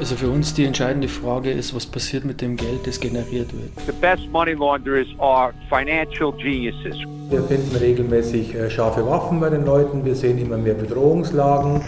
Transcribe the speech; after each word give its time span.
Also 0.00 0.14
für 0.14 0.30
uns 0.30 0.54
die 0.54 0.64
entscheidende 0.64 1.08
Frage 1.08 1.50
ist, 1.50 1.74
was 1.74 1.84
passiert 1.84 2.24
mit 2.24 2.40
dem 2.40 2.56
Geld, 2.56 2.86
das 2.86 3.00
generiert 3.00 3.52
wird. 3.52 3.72
The 3.86 3.92
best 4.00 4.30
money 4.30 4.52
launderers 4.52 5.08
are 5.18 5.52
financial 5.68 6.32
geniuses. 6.32 6.96
Wir 7.28 7.42
finden 7.42 7.76
regelmäßig 7.76 8.54
äh, 8.54 8.70
scharfe 8.70 9.04
Waffen 9.04 9.40
bei 9.40 9.50
den 9.50 9.64
Leuten. 9.64 10.04
Wir 10.04 10.14
sehen 10.14 10.38
immer 10.38 10.56
mehr 10.56 10.74
Bedrohungslagen. 10.74 11.82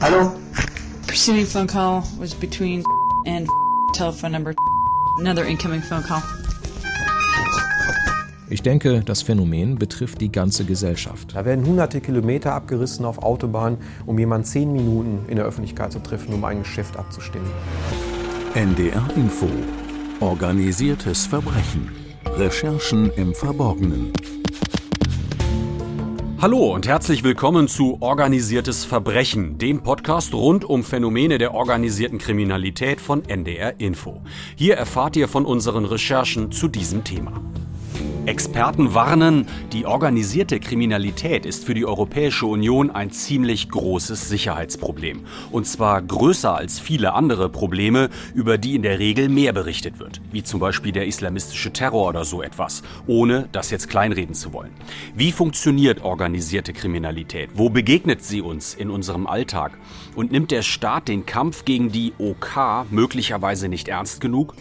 Hallo? 0.00 0.32
Preceding 1.06 1.46
phone 1.46 1.68
call 1.68 2.02
was 2.18 2.34
between 2.34 2.84
and 3.26 3.48
telephone 3.94 4.32
number. 4.32 4.52
Another 5.20 5.44
incoming 5.44 5.82
phone 5.82 6.02
call. 6.02 6.20
Ich 8.50 8.60
denke, 8.60 9.00
das 9.02 9.22
Phänomen 9.22 9.76
betrifft 9.76 10.20
die 10.20 10.30
ganze 10.30 10.66
Gesellschaft. 10.66 11.34
Da 11.34 11.46
werden 11.46 11.64
hunderte 11.64 12.02
Kilometer 12.02 12.52
abgerissen 12.52 13.06
auf 13.06 13.22
Autobahnen, 13.22 13.78
um 14.04 14.18
jemanden 14.18 14.44
zehn 14.44 14.70
Minuten 14.70 15.20
in 15.28 15.36
der 15.36 15.46
Öffentlichkeit 15.46 15.92
zu 15.92 15.98
treffen, 16.00 16.34
um 16.34 16.44
ein 16.44 16.58
Geschäft 16.58 16.98
abzustimmen. 16.98 17.50
NDR 18.54 19.08
Info. 19.16 19.48
Organisiertes 20.20 21.26
Verbrechen. 21.26 21.90
Recherchen 22.36 23.10
im 23.16 23.34
Verborgenen. 23.34 24.12
Hallo 26.38 26.74
und 26.74 26.86
herzlich 26.86 27.24
willkommen 27.24 27.68
zu 27.68 27.96
Organisiertes 28.02 28.84
Verbrechen, 28.84 29.56
dem 29.56 29.82
Podcast 29.82 30.34
rund 30.34 30.66
um 30.66 30.84
Phänomene 30.84 31.38
der 31.38 31.54
organisierten 31.54 32.18
Kriminalität 32.18 33.00
von 33.00 33.24
NDR 33.24 33.80
Info. 33.80 34.20
Hier 34.54 34.74
erfahrt 34.76 35.16
ihr 35.16 35.28
von 35.28 35.46
unseren 35.46 35.86
Recherchen 35.86 36.52
zu 36.52 36.68
diesem 36.68 37.04
Thema. 37.04 37.40
Experten 38.26 38.94
warnen, 38.94 39.46
die 39.74 39.84
organisierte 39.84 40.58
Kriminalität 40.58 41.44
ist 41.44 41.66
für 41.66 41.74
die 41.74 41.84
Europäische 41.84 42.46
Union 42.46 42.90
ein 42.90 43.10
ziemlich 43.10 43.68
großes 43.68 44.30
Sicherheitsproblem. 44.30 45.26
Und 45.50 45.66
zwar 45.66 46.00
größer 46.00 46.56
als 46.56 46.80
viele 46.80 47.12
andere 47.12 47.50
Probleme, 47.50 48.08
über 48.34 48.56
die 48.56 48.76
in 48.76 48.82
der 48.82 48.98
Regel 48.98 49.28
mehr 49.28 49.52
berichtet 49.52 49.98
wird. 49.98 50.22
Wie 50.32 50.42
zum 50.42 50.58
Beispiel 50.58 50.92
der 50.92 51.06
islamistische 51.06 51.70
Terror 51.70 52.08
oder 52.08 52.24
so 52.24 52.42
etwas, 52.42 52.82
ohne 53.06 53.46
das 53.52 53.70
jetzt 53.70 53.90
kleinreden 53.90 54.34
zu 54.34 54.54
wollen. 54.54 54.72
Wie 55.14 55.30
funktioniert 55.30 56.02
organisierte 56.02 56.72
Kriminalität? 56.72 57.50
Wo 57.52 57.68
begegnet 57.68 58.24
sie 58.24 58.40
uns 58.40 58.72
in 58.72 58.88
unserem 58.88 59.26
Alltag? 59.26 59.76
Und 60.14 60.32
nimmt 60.32 60.50
der 60.50 60.62
Staat 60.62 61.08
den 61.08 61.26
Kampf 61.26 61.66
gegen 61.66 61.92
die 61.92 62.14
OK 62.16 62.86
möglicherweise 62.90 63.68
nicht 63.68 63.88
ernst 63.88 64.22
genug? 64.22 64.54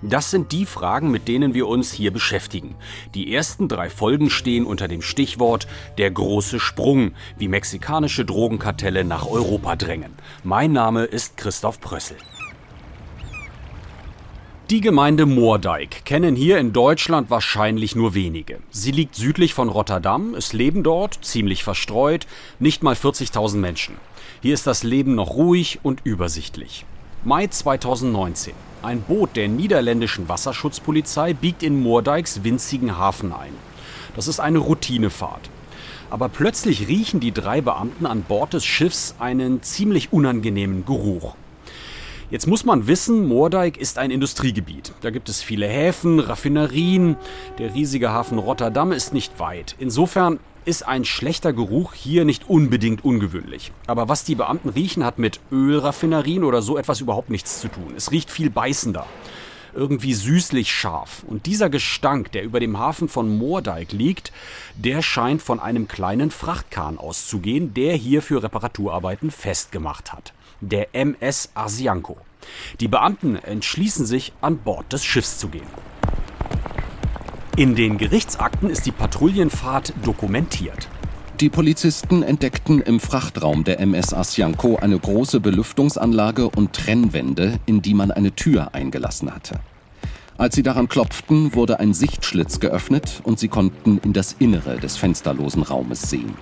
Das 0.00 0.30
sind 0.30 0.52
die 0.52 0.64
Fragen, 0.64 1.10
mit 1.10 1.28
denen 1.28 1.52
wir 1.52 1.68
uns 1.68 1.92
hier 1.92 2.12
beschäftigen. 2.12 2.76
Die 3.14 3.34
ersten 3.34 3.66
drei 3.66 3.90
Folgen 3.90 4.30
stehen 4.30 4.64
unter 4.64 4.86
dem 4.86 5.02
Stichwort 5.02 5.66
Der 5.98 6.12
große 6.12 6.60
Sprung, 6.60 7.12
wie 7.38 7.48
mexikanische 7.48 8.24
Drogenkartelle 8.24 9.02
nach 9.04 9.26
Europa 9.26 9.74
drängen. 9.74 10.12
Mein 10.44 10.72
Name 10.72 11.04
ist 11.04 11.36
Christoph 11.36 11.80
Prössel. 11.80 12.16
Die 14.70 14.80
Gemeinde 14.80 15.26
Moordijk 15.26 16.04
kennen 16.04 16.36
hier 16.36 16.58
in 16.58 16.72
Deutschland 16.72 17.28
wahrscheinlich 17.28 17.96
nur 17.96 18.14
wenige. 18.14 18.60
Sie 18.70 18.92
liegt 18.92 19.16
südlich 19.16 19.54
von 19.54 19.68
Rotterdam, 19.68 20.36
es 20.36 20.52
leben 20.52 20.84
dort, 20.84 21.18
ziemlich 21.22 21.64
verstreut, 21.64 22.28
nicht 22.60 22.84
mal 22.84 22.94
40.000 22.94 23.56
Menschen. 23.56 23.96
Hier 24.40 24.54
ist 24.54 24.68
das 24.68 24.84
Leben 24.84 25.16
noch 25.16 25.30
ruhig 25.30 25.80
und 25.82 26.02
übersichtlich. 26.04 26.86
Mai 27.22 27.48
2019. 27.48 28.54
Ein 28.80 29.02
Boot 29.02 29.36
der 29.36 29.46
niederländischen 29.46 30.30
Wasserschutzpolizei 30.30 31.34
biegt 31.34 31.62
in 31.62 31.78
Moordijks 31.78 32.44
winzigen 32.44 32.96
Hafen 32.96 33.34
ein. 33.34 33.52
Das 34.16 34.26
ist 34.26 34.40
eine 34.40 34.56
Routinefahrt. 34.56 35.50
Aber 36.08 36.30
plötzlich 36.30 36.88
riechen 36.88 37.20
die 37.20 37.32
drei 37.32 37.60
Beamten 37.60 38.06
an 38.06 38.22
Bord 38.22 38.54
des 38.54 38.64
Schiffs 38.64 39.16
einen 39.18 39.62
ziemlich 39.62 40.14
unangenehmen 40.14 40.86
Geruch. 40.86 41.34
Jetzt 42.30 42.46
muss 42.46 42.64
man 42.64 42.86
wissen, 42.86 43.28
Moordijk 43.28 43.76
ist 43.76 43.98
ein 43.98 44.10
Industriegebiet. 44.10 44.94
Da 45.02 45.10
gibt 45.10 45.28
es 45.28 45.42
viele 45.42 45.66
Häfen, 45.66 46.20
Raffinerien. 46.20 47.16
Der 47.58 47.74
riesige 47.74 48.12
Hafen 48.12 48.38
Rotterdam 48.38 48.92
ist 48.92 49.12
nicht 49.12 49.38
weit. 49.38 49.76
Insofern 49.78 50.40
ist 50.64 50.86
ein 50.86 51.04
schlechter 51.04 51.52
Geruch 51.52 51.94
hier 51.94 52.24
nicht 52.24 52.48
unbedingt 52.48 53.04
ungewöhnlich. 53.04 53.72
Aber 53.86 54.08
was 54.08 54.24
die 54.24 54.34
Beamten 54.34 54.68
riechen, 54.68 55.04
hat 55.04 55.18
mit 55.18 55.40
Ölraffinerien 55.50 56.44
oder 56.44 56.62
so 56.62 56.78
etwas 56.78 57.00
überhaupt 57.00 57.30
nichts 57.30 57.60
zu 57.60 57.68
tun. 57.68 57.94
Es 57.96 58.10
riecht 58.10 58.30
viel 58.30 58.50
beißender. 58.50 59.06
Irgendwie 59.74 60.14
süßlich 60.14 60.72
scharf. 60.72 61.22
Und 61.26 61.46
dieser 61.46 61.70
Gestank, 61.70 62.32
der 62.32 62.42
über 62.42 62.58
dem 62.58 62.78
Hafen 62.78 63.08
von 63.08 63.38
Moordijk 63.38 63.92
liegt, 63.92 64.32
der 64.74 65.00
scheint 65.00 65.42
von 65.42 65.60
einem 65.60 65.86
kleinen 65.86 66.30
Frachtkahn 66.30 66.98
auszugehen, 66.98 67.72
der 67.74 67.94
hier 67.94 68.20
für 68.20 68.42
Reparaturarbeiten 68.42 69.30
festgemacht 69.30 70.12
hat 70.12 70.32
der 70.60 70.94
MS 70.94 71.50
Asianko. 71.54 72.16
Die 72.80 72.88
Beamten 72.88 73.36
entschließen 73.36 74.06
sich, 74.06 74.32
an 74.40 74.58
Bord 74.58 74.92
des 74.92 75.04
Schiffs 75.04 75.38
zu 75.38 75.48
gehen. 75.48 75.66
In 77.60 77.74
den 77.74 77.98
Gerichtsakten 77.98 78.70
ist 78.70 78.86
die 78.86 78.90
Patrouillenfahrt 78.90 79.92
dokumentiert. 80.02 80.88
Die 81.40 81.50
Polizisten 81.50 82.22
entdeckten 82.22 82.80
im 82.80 83.00
Frachtraum 83.00 83.64
der 83.64 83.80
MS 83.80 84.14
Asianko 84.14 84.76
eine 84.76 84.98
große 84.98 85.40
Belüftungsanlage 85.40 86.48
und 86.48 86.72
Trennwände, 86.72 87.58
in 87.66 87.82
die 87.82 87.92
man 87.92 88.12
eine 88.12 88.32
Tür 88.32 88.74
eingelassen 88.74 89.34
hatte. 89.34 89.60
Als 90.38 90.54
sie 90.54 90.62
daran 90.62 90.88
klopften, 90.88 91.54
wurde 91.54 91.80
ein 91.80 91.92
Sichtschlitz 91.92 92.60
geöffnet 92.60 93.20
und 93.24 93.38
sie 93.38 93.48
konnten 93.48 93.98
in 93.98 94.14
das 94.14 94.36
Innere 94.38 94.78
des 94.78 94.96
fensterlosen 94.96 95.62
Raumes 95.62 96.00
sehen. 96.08 96.32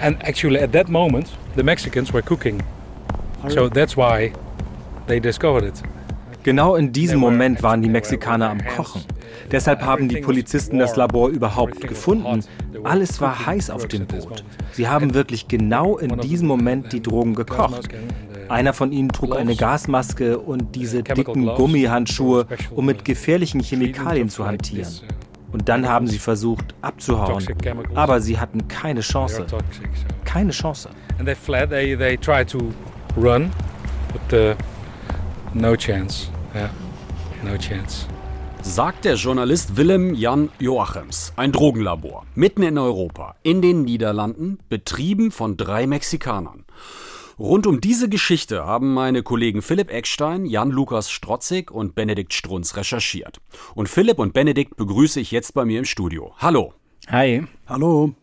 And 0.00 0.20
actually 0.24 0.58
at 0.58 0.72
that 0.72 0.88
moment 0.88 1.28
the 1.54 1.62
Mexicans 1.62 2.12
were 2.12 2.24
cooking 2.24 2.60
So 3.50 3.68
that's 3.68 3.96
why 3.96 4.32
they 5.06 5.20
discovered 5.20 5.62
it. 5.62 5.80
Genau 6.42 6.74
in 6.74 6.92
diesem 6.92 7.20
Moment 7.20 7.62
waren 7.62 7.82
die 7.82 7.88
Mexikaner 7.88 8.50
am 8.50 8.64
Kochen. 8.64 9.04
Deshalb 9.50 9.82
haben 9.82 10.08
die 10.08 10.18
Polizisten 10.18 10.78
das 10.78 10.96
Labor 10.96 11.28
überhaupt 11.28 11.80
gefunden. 11.80 12.40
Alles 12.84 13.20
war 13.20 13.46
heiß 13.46 13.70
auf 13.70 13.86
dem 13.86 14.06
Boot. 14.06 14.44
Sie 14.72 14.88
haben 14.88 15.14
wirklich 15.14 15.48
genau 15.48 15.98
in 15.98 16.18
diesem 16.20 16.48
Moment 16.48 16.92
die 16.92 17.02
Drogen 17.02 17.34
gekocht. 17.34 17.88
Einer 18.48 18.72
von 18.72 18.92
ihnen 18.92 19.08
trug 19.08 19.36
eine 19.36 19.56
Gasmaske 19.56 20.38
und 20.38 20.74
diese 20.76 21.02
dicken 21.02 21.46
Gummihandschuhe, 21.46 22.46
um 22.70 22.86
mit 22.86 23.04
gefährlichen 23.04 23.60
Chemikalien 23.60 24.28
zu 24.28 24.46
hantieren. 24.46 24.88
Und 25.52 25.68
dann 25.68 25.88
haben 25.88 26.06
sie 26.06 26.18
versucht 26.18 26.74
abzuhauen. 26.82 27.44
Aber 27.94 28.20
sie 28.20 28.38
hatten 28.38 28.68
keine 28.68 29.00
Chance. 29.00 29.46
Keine 30.24 30.50
Chance. 30.50 30.90
And 31.18 31.26
they 31.26 31.34
fled. 31.34 31.70
They, 31.70 31.96
they 31.96 32.16
tried 32.16 32.48
to 32.50 32.58
run, 33.16 33.50
but 34.12 34.38
uh, 34.38 34.54
no 35.54 35.74
chance. 35.74 36.28
Yeah, 36.54 36.68
no 37.42 37.56
chance. 37.56 38.06
Sagt 38.62 39.04
der 39.04 39.14
Journalist 39.14 39.76
Willem 39.76 40.14
Jan 40.14 40.50
Joachims. 40.58 41.32
Ein 41.36 41.52
Drogenlabor. 41.52 42.26
Mitten 42.34 42.62
in 42.62 42.78
Europa. 42.78 43.36
In 43.42 43.62
den 43.62 43.82
Niederlanden. 43.82 44.58
Betrieben 44.68 45.30
von 45.30 45.56
drei 45.56 45.86
Mexikanern. 45.86 46.64
Rund 47.38 47.66
um 47.66 47.80
diese 47.80 48.08
Geschichte 48.08 48.64
haben 48.64 48.94
meine 48.94 49.22
Kollegen 49.22 49.62
Philipp 49.62 49.92
Eckstein, 49.92 50.46
Jan-Lukas 50.46 51.10
Strotzig 51.10 51.70
und 51.70 51.94
Benedikt 51.94 52.32
Strunz 52.32 52.76
recherchiert. 52.76 53.40
Und 53.74 53.88
Philipp 53.88 54.18
und 54.18 54.32
Benedikt 54.32 54.76
begrüße 54.76 55.20
ich 55.20 55.30
jetzt 55.30 55.52
bei 55.54 55.64
mir 55.64 55.78
im 55.78 55.84
Studio. 55.84 56.34
Hallo. 56.38 56.72
Hi. 57.08 57.46
Hallo. 57.66 58.14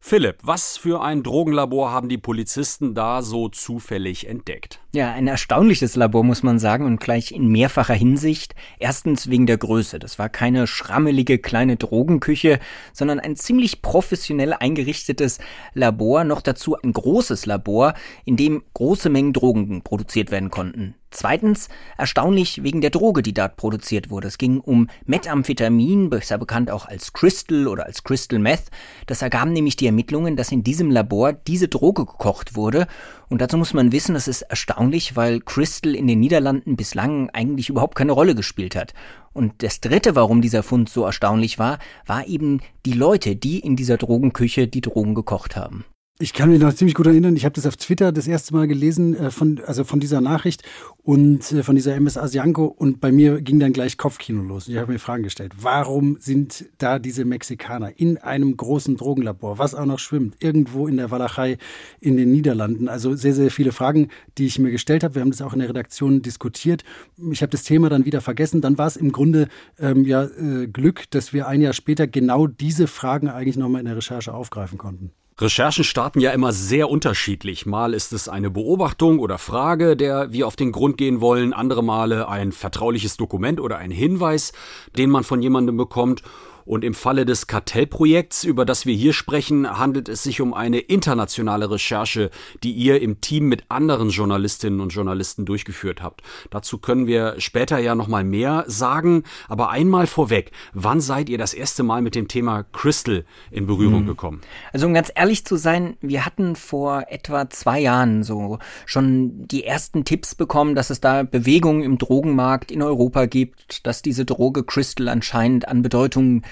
Philipp, 0.00 0.38
was 0.42 0.78
für 0.78 1.02
ein 1.02 1.22
Drogenlabor 1.22 1.90
haben 1.90 2.08
die 2.08 2.18
Polizisten 2.18 2.94
da 2.94 3.20
so 3.20 3.48
zufällig 3.48 4.28
entdeckt? 4.28 4.80
Ja, 4.94 5.12
ein 5.12 5.26
erstaunliches 5.26 5.96
Labor, 5.96 6.24
muss 6.24 6.42
man 6.42 6.58
sagen, 6.58 6.86
und 6.86 7.00
gleich 7.00 7.32
in 7.32 7.48
mehrfacher 7.48 7.94
Hinsicht. 7.94 8.54
Erstens 8.78 9.28
wegen 9.28 9.46
der 9.46 9.58
Größe. 9.58 9.98
Das 9.98 10.18
war 10.18 10.28
keine 10.28 10.66
schrammelige 10.66 11.38
kleine 11.38 11.76
Drogenküche, 11.76 12.60
sondern 12.92 13.20
ein 13.20 13.36
ziemlich 13.36 13.82
professionell 13.82 14.54
eingerichtetes 14.54 15.40
Labor, 15.74 16.24
noch 16.24 16.40
dazu 16.40 16.76
ein 16.80 16.92
großes 16.92 17.44
Labor, 17.44 17.92
in 18.24 18.36
dem 18.36 18.62
große 18.74 19.10
Mengen 19.10 19.32
Drogen 19.34 19.82
produziert 19.82 20.30
werden 20.30 20.50
konnten. 20.50 20.94
Zweitens 21.10 21.68
erstaunlich 21.96 22.62
wegen 22.62 22.80
der 22.80 22.90
Droge, 22.90 23.22
die 23.22 23.32
dort 23.32 23.56
produziert 23.56 24.10
wurde. 24.10 24.28
Es 24.28 24.36
ging 24.36 24.60
um 24.60 24.88
Methamphetamin, 25.06 26.10
besser 26.10 26.36
bekannt 26.36 26.70
auch 26.70 26.86
als 26.86 27.12
Crystal 27.12 27.66
oder 27.66 27.86
als 27.86 28.04
Crystal 28.04 28.38
Meth. 28.38 28.70
Das 29.06 29.22
ergaben 29.22 29.52
nämlich 29.52 29.76
die 29.76 29.86
Ermittlungen, 29.86 30.36
dass 30.36 30.52
in 30.52 30.62
diesem 30.62 30.90
Labor 30.90 31.32
diese 31.32 31.68
Droge 31.68 32.04
gekocht 32.04 32.56
wurde. 32.56 32.86
Und 33.28 33.40
dazu 33.40 33.56
muss 33.56 33.72
man 33.72 33.92
wissen, 33.92 34.14
das 34.14 34.28
ist 34.28 34.42
erstaunlich, 34.42 35.16
weil 35.16 35.40
Crystal 35.40 35.94
in 35.94 36.06
den 36.06 36.20
Niederlanden 36.20 36.76
bislang 36.76 37.30
eigentlich 37.30 37.70
überhaupt 37.70 37.94
keine 37.94 38.12
Rolle 38.12 38.34
gespielt 38.34 38.76
hat. 38.76 38.92
Und 39.32 39.62
das 39.62 39.80
dritte, 39.80 40.14
warum 40.14 40.42
dieser 40.42 40.62
Fund 40.62 40.88
so 40.88 41.04
erstaunlich 41.04 41.58
war, 41.58 41.78
war 42.06 42.26
eben 42.26 42.60
die 42.84 42.92
Leute, 42.92 43.36
die 43.36 43.60
in 43.60 43.76
dieser 43.76 43.96
Drogenküche 43.96 44.68
die 44.68 44.80
Drogen 44.80 45.14
gekocht 45.14 45.56
haben. 45.56 45.84
Ich 46.20 46.32
kann 46.32 46.50
mich 46.50 46.58
noch 46.58 46.74
ziemlich 46.74 46.96
gut 46.96 47.06
erinnern, 47.06 47.36
ich 47.36 47.44
habe 47.44 47.54
das 47.54 47.64
auf 47.64 47.76
Twitter 47.76 48.10
das 48.10 48.26
erste 48.26 48.52
Mal 48.52 48.66
gelesen, 48.66 49.14
äh, 49.14 49.30
von, 49.30 49.60
also 49.64 49.84
von 49.84 50.00
dieser 50.00 50.20
Nachricht 50.20 50.64
und 51.04 51.52
äh, 51.52 51.62
von 51.62 51.76
dieser 51.76 51.94
MS 51.94 52.18
Asianko 52.18 52.64
und 52.64 53.00
bei 53.00 53.12
mir 53.12 53.40
ging 53.40 53.60
dann 53.60 53.72
gleich 53.72 53.96
Kopfkino 53.96 54.42
los. 54.42 54.66
Und 54.66 54.74
ich 54.74 54.80
habe 54.80 54.90
mir 54.90 54.98
Fragen 54.98 55.22
gestellt. 55.22 55.52
Warum 55.60 56.16
sind 56.18 56.64
da 56.78 56.98
diese 56.98 57.24
Mexikaner 57.24 58.00
in 58.00 58.18
einem 58.18 58.56
großen 58.56 58.96
Drogenlabor, 58.96 59.58
was 59.58 59.76
auch 59.76 59.86
noch 59.86 60.00
schwimmt, 60.00 60.34
irgendwo 60.42 60.88
in 60.88 60.96
der 60.96 61.12
Walachei 61.12 61.56
in 62.00 62.16
den 62.16 62.32
Niederlanden? 62.32 62.88
Also 62.88 63.14
sehr, 63.14 63.32
sehr 63.32 63.52
viele 63.52 63.70
Fragen, 63.70 64.08
die 64.38 64.46
ich 64.46 64.58
mir 64.58 64.72
gestellt 64.72 65.04
habe. 65.04 65.14
Wir 65.14 65.22
haben 65.22 65.30
das 65.30 65.40
auch 65.40 65.52
in 65.52 65.60
der 65.60 65.68
Redaktion 65.68 66.20
diskutiert. 66.20 66.82
Ich 67.30 67.42
habe 67.42 67.50
das 67.50 67.62
Thema 67.62 67.90
dann 67.90 68.06
wieder 68.06 68.20
vergessen. 68.20 68.60
Dann 68.60 68.76
war 68.76 68.88
es 68.88 68.96
im 68.96 69.12
Grunde 69.12 69.46
ähm, 69.78 70.04
ja 70.04 70.24
äh, 70.24 70.66
Glück, 70.66 71.08
dass 71.10 71.32
wir 71.32 71.46
ein 71.46 71.60
Jahr 71.60 71.74
später 71.74 72.08
genau 72.08 72.48
diese 72.48 72.88
Fragen 72.88 73.28
eigentlich 73.28 73.56
nochmal 73.56 73.82
in 73.82 73.86
der 73.86 73.96
Recherche 73.96 74.34
aufgreifen 74.34 74.78
konnten. 74.78 75.12
Recherchen 75.40 75.84
starten 75.84 76.18
ja 76.18 76.32
immer 76.32 76.52
sehr 76.52 76.90
unterschiedlich. 76.90 77.64
Mal 77.64 77.94
ist 77.94 78.12
es 78.12 78.28
eine 78.28 78.50
Beobachtung 78.50 79.20
oder 79.20 79.38
Frage, 79.38 79.96
der 79.96 80.32
wir 80.32 80.48
auf 80.48 80.56
den 80.56 80.72
Grund 80.72 80.96
gehen 80.98 81.20
wollen, 81.20 81.52
andere 81.52 81.84
Male 81.84 82.28
ein 82.28 82.50
vertrauliches 82.50 83.16
Dokument 83.16 83.60
oder 83.60 83.78
ein 83.78 83.92
Hinweis, 83.92 84.52
den 84.96 85.10
man 85.10 85.22
von 85.22 85.40
jemandem 85.40 85.76
bekommt. 85.76 86.22
Und 86.68 86.84
im 86.84 86.92
Falle 86.92 87.24
des 87.24 87.46
Kartellprojekts, 87.46 88.44
über 88.44 88.66
das 88.66 88.84
wir 88.84 88.94
hier 88.94 89.14
sprechen, 89.14 89.78
handelt 89.78 90.10
es 90.10 90.22
sich 90.22 90.42
um 90.42 90.52
eine 90.52 90.80
internationale 90.80 91.70
Recherche, 91.70 92.28
die 92.62 92.72
ihr 92.72 93.00
im 93.00 93.22
Team 93.22 93.48
mit 93.48 93.64
anderen 93.70 94.10
Journalistinnen 94.10 94.82
und 94.82 94.90
Journalisten 94.90 95.46
durchgeführt 95.46 96.02
habt. 96.02 96.20
Dazu 96.50 96.76
können 96.76 97.06
wir 97.06 97.36
später 97.38 97.78
ja 97.78 97.94
noch 97.94 98.06
mal 98.06 98.22
mehr 98.22 98.64
sagen, 98.66 99.22
aber 99.48 99.70
einmal 99.70 100.06
vorweg, 100.06 100.52
wann 100.74 101.00
seid 101.00 101.30
ihr 101.30 101.38
das 101.38 101.54
erste 101.54 101.82
Mal 101.84 102.02
mit 102.02 102.14
dem 102.14 102.28
Thema 102.28 102.64
Crystal 102.64 103.24
in 103.50 103.66
Berührung 103.66 104.02
mhm. 104.02 104.08
gekommen? 104.08 104.42
Also 104.70 104.86
um 104.86 104.92
ganz 104.92 105.10
ehrlich 105.14 105.46
zu 105.46 105.56
sein, 105.56 105.96
wir 106.02 106.26
hatten 106.26 106.54
vor 106.54 107.04
etwa 107.08 107.48
zwei 107.48 107.80
Jahren 107.80 108.22
so 108.22 108.58
schon 108.84 109.48
die 109.48 109.64
ersten 109.64 110.04
Tipps 110.04 110.34
bekommen, 110.34 110.74
dass 110.74 110.90
es 110.90 111.00
da 111.00 111.22
Bewegungen 111.22 111.82
im 111.82 111.96
Drogenmarkt 111.96 112.70
in 112.70 112.82
Europa 112.82 113.24
gibt, 113.24 113.86
dass 113.86 114.02
diese 114.02 114.26
Droge 114.26 114.64
Crystal 114.64 115.08
anscheinend 115.08 115.66
an 115.66 115.80
Bedeutung 115.80 116.42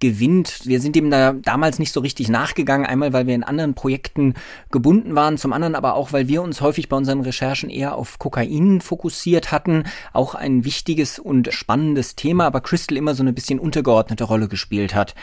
gewinnt. 0.00 0.60
Wir 0.64 0.80
sind 0.80 0.96
dem 0.96 1.10
da 1.10 1.32
damals 1.32 1.78
nicht 1.78 1.92
so 1.92 2.00
richtig 2.00 2.28
nachgegangen, 2.28 2.86
einmal 2.86 3.12
weil 3.12 3.26
wir 3.26 3.34
in 3.34 3.44
anderen 3.44 3.74
Projekten 3.74 4.34
gebunden 4.70 5.14
waren, 5.14 5.38
zum 5.38 5.52
anderen 5.52 5.74
aber 5.74 5.94
auch, 5.94 6.12
weil 6.12 6.28
wir 6.28 6.42
uns 6.42 6.60
häufig 6.60 6.88
bei 6.88 6.96
unseren 6.96 7.20
Recherchen 7.20 7.70
eher 7.70 7.94
auf 7.94 8.18
Kokain 8.18 8.80
fokussiert 8.80 9.52
hatten, 9.52 9.84
auch 10.12 10.34
ein 10.34 10.64
wichtiges 10.64 11.18
und 11.18 11.52
spannendes 11.52 12.16
Thema, 12.16 12.46
aber 12.46 12.60
Crystal 12.60 12.96
immer 12.96 13.14
so 13.14 13.22
eine 13.22 13.32
bisschen 13.32 13.58
untergeordnete 13.58 14.24
Rolle 14.24 14.48
gespielt 14.48 14.94
hat. 14.94 15.14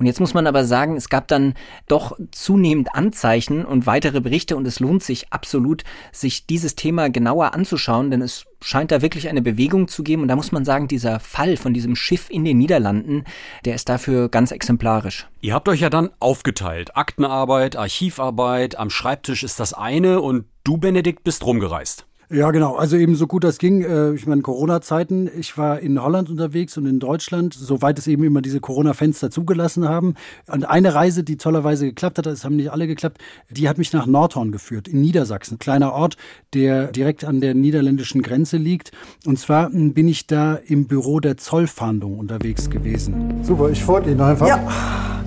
Und 0.00 0.06
jetzt 0.06 0.18
muss 0.18 0.32
man 0.32 0.46
aber 0.46 0.64
sagen, 0.64 0.96
es 0.96 1.10
gab 1.10 1.28
dann 1.28 1.52
doch 1.86 2.18
zunehmend 2.30 2.94
Anzeichen 2.94 3.66
und 3.66 3.84
weitere 3.84 4.22
Berichte 4.22 4.56
und 4.56 4.66
es 4.66 4.80
lohnt 4.80 5.02
sich 5.02 5.30
absolut, 5.30 5.84
sich 6.10 6.46
dieses 6.46 6.74
Thema 6.74 7.10
genauer 7.10 7.52
anzuschauen, 7.52 8.10
denn 8.10 8.22
es 8.22 8.46
scheint 8.62 8.92
da 8.92 9.02
wirklich 9.02 9.28
eine 9.28 9.42
Bewegung 9.42 9.88
zu 9.88 10.02
geben. 10.02 10.22
Und 10.22 10.28
da 10.28 10.36
muss 10.36 10.52
man 10.52 10.64
sagen, 10.64 10.88
dieser 10.88 11.20
Fall 11.20 11.58
von 11.58 11.74
diesem 11.74 11.96
Schiff 11.96 12.30
in 12.30 12.46
den 12.46 12.56
Niederlanden, 12.56 13.24
der 13.66 13.74
ist 13.74 13.90
dafür 13.90 14.09
ganz 14.28 14.50
exemplarisch. 14.50 15.28
Ihr 15.40 15.54
habt 15.54 15.68
euch 15.68 15.80
ja 15.80 15.90
dann 15.90 16.10
aufgeteilt. 16.18 16.96
Aktenarbeit, 16.96 17.76
Archivarbeit, 17.76 18.76
am 18.76 18.90
Schreibtisch 18.90 19.42
ist 19.42 19.60
das 19.60 19.72
eine 19.72 20.20
und 20.20 20.44
du, 20.64 20.76
Benedikt, 20.76 21.24
bist 21.24 21.44
rumgereist. 21.44 22.06
Ja, 22.32 22.52
genau. 22.52 22.76
Also 22.76 22.96
eben 22.96 23.16
so 23.16 23.26
gut 23.26 23.42
das 23.42 23.58
ging. 23.58 23.82
Äh, 23.82 24.12
ich 24.14 24.24
meine, 24.24 24.42
Corona-Zeiten. 24.42 25.28
Ich 25.36 25.58
war 25.58 25.80
in 25.80 26.00
Holland 26.00 26.30
unterwegs 26.30 26.76
und 26.76 26.86
in 26.86 27.00
Deutschland, 27.00 27.54
soweit 27.54 27.98
es 27.98 28.06
eben 28.06 28.22
immer 28.22 28.40
diese 28.40 28.60
Corona-Fenster 28.60 29.32
zugelassen 29.32 29.88
haben. 29.88 30.14
Und 30.46 30.64
eine 30.64 30.94
Reise, 30.94 31.24
die 31.24 31.36
tollerweise 31.36 31.86
geklappt 31.86 32.18
hat, 32.18 32.26
es 32.26 32.44
haben 32.44 32.54
nicht 32.54 32.70
alle 32.70 32.86
geklappt, 32.86 33.18
die 33.50 33.68
hat 33.68 33.78
mich 33.78 33.92
nach 33.92 34.06
Nordhorn 34.06 34.52
geführt, 34.52 34.86
in 34.86 35.00
Niedersachsen. 35.00 35.58
Kleiner 35.58 35.92
Ort, 35.92 36.16
der 36.54 36.92
direkt 36.92 37.24
an 37.24 37.40
der 37.40 37.54
niederländischen 37.54 38.22
Grenze 38.22 38.58
liegt. 38.58 38.92
Und 39.26 39.40
zwar 39.40 39.66
hm, 39.66 39.92
bin 39.92 40.06
ich 40.06 40.28
da 40.28 40.54
im 40.54 40.86
Büro 40.86 41.18
der 41.18 41.36
Zollfahndung 41.36 42.16
unterwegs 42.16 42.70
gewesen. 42.70 43.42
Super, 43.42 43.70
ich 43.70 43.82
folge 43.82 44.12
Ihnen 44.12 44.20
einfach. 44.20 44.46
Ja, 44.46 44.70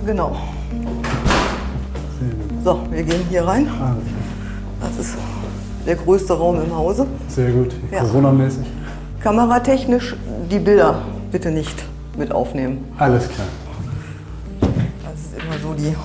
genau. 0.05 0.37
So, 2.63 2.79
wir 2.89 3.03
gehen 3.03 3.21
hier 3.29 3.45
rein. 3.45 3.67
Ah, 3.67 3.97
das 4.79 4.99
ist 4.99 5.17
der 5.85 5.95
größte 5.95 6.33
Raum 6.33 6.61
im 6.61 6.75
Hause. 6.75 7.07
Sehr 7.27 7.51
gut, 7.51 7.71
ja. 7.91 8.01
Corona-mäßig. 8.01 8.65
Kameratechnisch 9.21 10.15
die 10.51 10.59
Bilder 10.59 11.01
bitte 11.31 11.51
nicht 11.51 11.83
mit 12.17 12.31
aufnehmen. 12.31 12.85
Alles 12.97 13.27
klar. 13.29 13.47
Das 14.61 15.19
ist 15.19 15.43
immer 15.43 15.59
so 15.61 15.73
die 15.73 15.95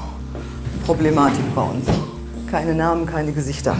Problematik 0.84 1.54
bei 1.54 1.62
uns. 1.62 1.86
Keine 2.50 2.74
Namen, 2.74 3.06
keine 3.06 3.32
Gesichter. 3.32 3.76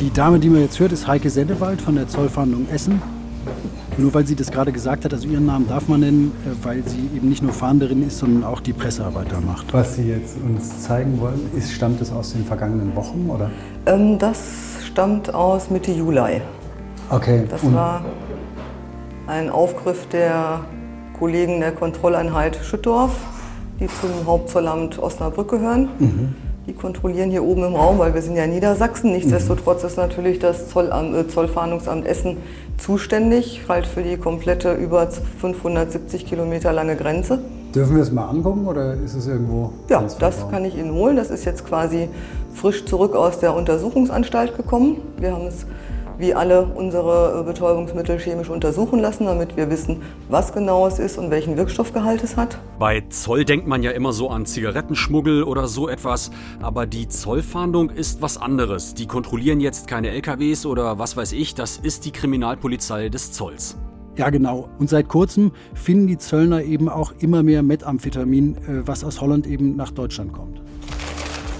Die 0.00 0.10
Dame, 0.10 0.38
die 0.38 0.48
man 0.48 0.62
jetzt 0.62 0.80
hört, 0.80 0.92
ist 0.92 1.06
Heike 1.06 1.28
Sendewald 1.28 1.82
von 1.82 1.96
der 1.96 2.08
Zollfahndung 2.08 2.66
Essen. 2.72 3.02
Nur 3.98 4.14
weil 4.14 4.26
sie 4.26 4.34
das 4.34 4.50
gerade 4.50 4.72
gesagt 4.72 5.04
hat, 5.04 5.12
also 5.12 5.28
ihren 5.28 5.44
Namen 5.44 5.68
darf 5.68 5.88
man 5.88 6.00
nennen, 6.00 6.32
äh, 6.46 6.64
weil 6.64 6.82
sie 6.86 7.10
eben 7.14 7.28
nicht 7.28 7.42
nur 7.42 7.52
Fahnderin 7.52 8.06
ist, 8.06 8.18
sondern 8.18 8.44
auch 8.44 8.60
die 8.60 8.72
Pressearbeit 8.72 9.26
da 9.30 9.40
macht. 9.40 9.72
Was 9.74 9.96
Sie 9.96 10.04
jetzt 10.04 10.36
uns 10.42 10.82
zeigen 10.82 11.20
wollen, 11.20 11.40
ist, 11.56 11.72
stammt 11.72 12.00
es 12.00 12.10
aus 12.10 12.32
den 12.32 12.44
vergangenen 12.44 12.94
Wochen, 12.96 13.28
oder? 13.28 13.50
Ähm, 13.84 14.18
das 14.18 14.38
stammt 15.00 15.32
aus 15.32 15.70
Mitte 15.70 15.92
Juli. 15.92 16.42
Okay. 17.08 17.46
Das 17.48 17.62
Und 17.62 17.74
war 17.74 18.04
ein 19.26 19.48
Aufgriff 19.48 20.06
der 20.08 20.60
Kollegen 21.18 21.60
der 21.60 21.72
Kontrolleinheit 21.72 22.58
Schüttorf, 22.62 23.12
die 23.80 23.86
zum 23.86 24.26
Hauptzollamt 24.26 24.98
Osnabrück 24.98 25.48
gehören. 25.48 25.88
Mhm. 25.98 26.36
Die 26.66 26.74
kontrollieren 26.74 27.30
hier 27.30 27.42
oben 27.44 27.64
im 27.64 27.76
Raum, 27.76 27.98
weil 27.98 28.12
wir 28.12 28.20
sind 28.20 28.36
ja 28.36 28.44
in 28.44 28.50
Niedersachsen. 28.50 29.12
Nichtsdestotrotz 29.12 29.84
ist 29.84 29.96
natürlich 29.96 30.38
das 30.38 30.68
Zollamt, 30.68 31.16
äh, 31.16 31.26
Zollfahndungsamt 31.26 32.06
Essen 32.06 32.36
zuständig, 32.76 33.62
halt 33.70 33.86
für 33.86 34.02
die 34.02 34.18
komplette 34.18 34.74
über 34.74 35.08
570 35.10 36.26
Kilometer 36.26 36.74
lange 36.74 36.96
Grenze. 36.96 37.38
Dürfen 37.74 37.94
wir 37.94 38.02
es 38.02 38.10
mal 38.10 38.28
angucken 38.28 38.66
oder 38.66 38.94
ist 38.94 39.14
es 39.14 39.28
irgendwo? 39.28 39.72
Ja, 39.88 40.02
das 40.18 40.48
kann 40.50 40.64
ich 40.64 40.76
Ihnen 40.76 40.92
holen. 40.92 41.16
Das 41.16 41.30
ist 41.30 41.44
jetzt 41.44 41.64
quasi 41.64 42.08
frisch 42.52 42.84
zurück 42.84 43.14
aus 43.14 43.38
der 43.38 43.54
Untersuchungsanstalt 43.54 44.56
gekommen. 44.56 44.96
Wir 45.18 45.32
haben 45.32 45.46
es 45.46 45.66
wie 46.18 46.34
alle 46.34 46.64
unsere 46.66 47.44
Betäubungsmittel 47.44 48.18
chemisch 48.18 48.50
untersuchen 48.50 48.98
lassen, 48.98 49.24
damit 49.24 49.56
wir 49.56 49.70
wissen, 49.70 50.02
was 50.28 50.52
genau 50.52 50.86
es 50.86 50.98
ist 50.98 51.16
und 51.16 51.30
welchen 51.30 51.56
Wirkstoffgehalt 51.56 52.22
es 52.22 52.36
hat. 52.36 52.58
Bei 52.78 53.02
Zoll 53.08 53.44
denkt 53.44 53.66
man 53.66 53.82
ja 53.82 53.92
immer 53.92 54.12
so 54.12 54.28
an 54.28 54.44
Zigarettenschmuggel 54.44 55.44
oder 55.44 55.66
so 55.66 55.88
etwas, 55.88 56.30
aber 56.60 56.86
die 56.86 57.08
Zollfahndung 57.08 57.88
ist 57.88 58.20
was 58.20 58.36
anderes. 58.36 58.94
Die 58.94 59.06
kontrollieren 59.06 59.60
jetzt 59.60 59.88
keine 59.88 60.10
LKWs 60.10 60.66
oder 60.66 60.98
was 60.98 61.16
weiß 61.16 61.32
ich, 61.32 61.54
das 61.54 61.78
ist 61.78 62.04
die 62.04 62.10
Kriminalpolizei 62.10 63.08
des 63.08 63.32
Zolls. 63.32 63.78
Ja, 64.16 64.30
genau. 64.30 64.68
Und 64.78 64.90
seit 64.90 65.08
kurzem 65.08 65.52
finden 65.74 66.06
die 66.06 66.18
Zöllner 66.18 66.62
eben 66.62 66.88
auch 66.88 67.12
immer 67.20 67.42
mehr 67.42 67.62
Methamphetamin, 67.62 68.56
äh, 68.56 68.58
was 68.86 69.04
aus 69.04 69.20
Holland 69.20 69.46
eben 69.46 69.76
nach 69.76 69.90
Deutschland 69.90 70.32
kommt. 70.32 70.60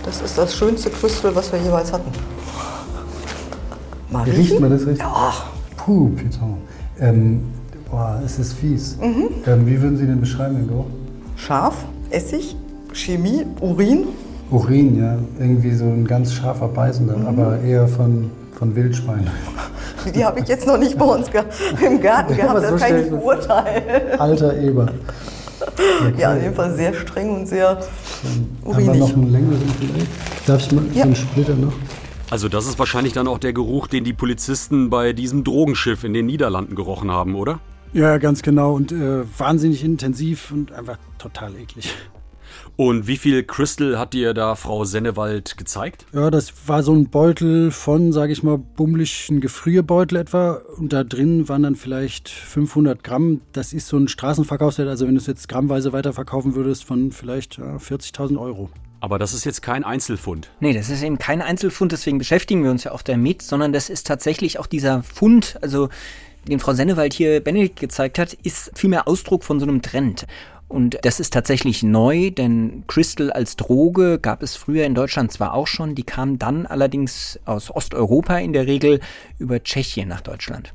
Das 0.04 0.20
ist 0.22 0.36
das 0.36 0.56
schönste 0.56 0.90
Crystal, 0.90 1.34
was 1.34 1.52
wir 1.52 1.60
jeweils 1.60 1.92
hatten. 1.92 2.10
Mal 4.10 4.24
Riecht 4.24 4.58
man 4.58 4.70
das 4.70 4.80
richtig? 4.86 4.98
Ja. 4.98 5.32
Puh, 5.76 6.08
Python. 6.10 6.56
Ähm, 6.98 7.42
boah, 7.90 8.20
es 8.24 8.38
ist 8.38 8.54
fies. 8.54 8.96
Mhm. 9.00 9.28
Ähm, 9.46 9.66
wie 9.66 9.80
würden 9.80 9.96
Sie 9.96 10.06
den 10.06 10.20
beschreiben, 10.20 10.56
Herr 10.56 10.66
Go? 10.66 10.86
Scharf, 11.36 11.84
Essig, 12.10 12.56
Chemie, 12.92 13.46
Urin. 13.60 14.08
Urin, 14.50 14.98
ja. 14.98 15.16
Irgendwie 15.38 15.72
so 15.72 15.84
ein 15.84 16.04
ganz 16.06 16.32
scharfer 16.32 16.68
Beißender, 16.68 17.16
mhm. 17.16 17.26
aber 17.26 17.60
eher 17.60 17.86
von, 17.86 18.30
von 18.58 18.74
Wildschwein. 18.74 19.26
Die 20.14 20.24
habe 20.24 20.40
ich 20.40 20.48
jetzt 20.48 20.66
noch 20.66 20.78
nicht 20.78 20.98
bei 20.98 21.04
uns 21.04 21.28
im 21.80 22.00
Garten 22.00 22.36
gehabt, 22.36 22.62
das 22.62 22.80
kann 22.80 22.96
ich 22.96 23.02
nicht 23.02 23.10
beurteilen. 23.10 24.18
Alter 24.18 24.56
Eber. 24.56 24.88
Okay. 25.60 26.14
Ja, 26.18 26.32
auf 26.34 26.42
jeden 26.42 26.54
Fall 26.54 26.74
sehr 26.74 26.94
streng 26.94 27.36
und 27.36 27.46
sehr 27.46 27.80
urinig. 28.64 28.88
Aber 28.88 28.98
noch 28.98 29.12
einen 29.14 29.32
längeren 29.32 29.74
vielleicht? 29.78 30.48
Darf 30.48 30.60
ich 30.60 30.72
mal 30.72 30.84
ja. 30.86 30.94
so 30.94 31.02
einen 31.02 31.16
Splitter 31.16 31.54
noch? 31.54 31.72
Also 32.30 32.48
das 32.48 32.66
ist 32.66 32.78
wahrscheinlich 32.78 33.12
dann 33.12 33.26
auch 33.28 33.38
der 33.38 33.52
Geruch, 33.52 33.88
den 33.88 34.04
die 34.04 34.12
Polizisten 34.12 34.88
bei 34.88 35.12
diesem 35.12 35.42
Drogenschiff 35.44 36.04
in 36.04 36.14
den 36.14 36.26
Niederlanden 36.26 36.76
gerochen 36.76 37.10
haben, 37.10 37.34
oder? 37.34 37.58
Ja, 37.92 38.18
ganz 38.18 38.42
genau. 38.42 38.74
Und 38.74 38.92
äh, 38.92 39.24
wahnsinnig 39.36 39.84
intensiv 39.84 40.52
und 40.52 40.72
einfach 40.72 40.96
total 41.18 41.56
eklig. 41.56 41.92
Und 42.76 43.06
wie 43.06 43.16
viel 43.16 43.42
Crystal 43.44 43.98
hat 43.98 44.12
dir 44.12 44.34
da 44.34 44.54
Frau 44.54 44.84
Sennewald 44.84 45.56
gezeigt? 45.56 46.06
Ja, 46.12 46.30
das 46.30 46.52
war 46.66 46.82
so 46.82 46.94
ein 46.94 47.08
Beutel 47.08 47.70
von, 47.70 48.12
sage 48.12 48.32
ich 48.32 48.42
mal, 48.42 48.58
bummelig, 48.58 49.28
ein 49.30 49.40
Gefrierbeutel 49.40 50.18
etwa. 50.18 50.60
Und 50.76 50.92
da 50.92 51.04
drin 51.04 51.48
waren 51.48 51.62
dann 51.62 51.76
vielleicht 51.76 52.28
500 52.28 53.04
Gramm. 53.04 53.40
Das 53.52 53.72
ist 53.72 53.88
so 53.88 53.96
ein 53.96 54.08
Straßenverkaufswert. 54.08 54.88
Also 54.88 55.06
wenn 55.06 55.14
du 55.14 55.20
es 55.20 55.26
jetzt 55.26 55.48
grammweise 55.48 55.92
weiterverkaufen 55.92 56.54
würdest, 56.54 56.84
von 56.84 57.12
vielleicht 57.12 57.58
ja, 57.58 57.76
40.000 57.76 58.38
Euro. 58.38 58.70
Aber 59.00 59.18
das 59.18 59.32
ist 59.32 59.44
jetzt 59.44 59.62
kein 59.62 59.82
Einzelfund. 59.82 60.50
Nee, 60.60 60.74
das 60.74 60.90
ist 60.90 61.02
eben 61.02 61.18
kein 61.18 61.40
Einzelfund, 61.40 61.92
deswegen 61.92 62.18
beschäftigen 62.18 62.62
wir 62.62 62.70
uns 62.70 62.84
ja 62.84 62.92
auch 62.92 63.02
damit, 63.02 63.40
sondern 63.40 63.72
das 63.72 63.88
ist 63.88 64.06
tatsächlich 64.06 64.58
auch 64.58 64.66
dieser 64.66 65.02
Fund, 65.02 65.58
also 65.62 65.88
den 66.48 66.60
Frau 66.60 66.74
Sennewald 66.74 67.14
hier 67.14 67.40
Benedikt 67.40 67.80
gezeigt 67.80 68.18
hat, 68.18 68.34
ist 68.34 68.70
vielmehr 68.74 69.08
Ausdruck 69.08 69.44
von 69.44 69.58
so 69.58 69.66
einem 69.66 69.82
Trend. 69.82 70.26
Und 70.70 70.98
das 71.02 71.18
ist 71.18 71.32
tatsächlich 71.32 71.82
neu, 71.82 72.30
denn 72.30 72.84
Crystal 72.86 73.32
als 73.32 73.56
Droge 73.56 74.20
gab 74.20 74.40
es 74.40 74.54
früher 74.54 74.86
in 74.86 74.94
Deutschland 74.94 75.32
zwar 75.32 75.52
auch 75.52 75.66
schon, 75.66 75.96
die 75.96 76.04
kam 76.04 76.38
dann 76.38 76.64
allerdings 76.64 77.40
aus 77.44 77.74
Osteuropa 77.74 78.38
in 78.38 78.52
der 78.52 78.68
Regel 78.68 79.00
über 79.40 79.60
Tschechien 79.62 80.08
nach 80.08 80.20
Deutschland 80.20 80.72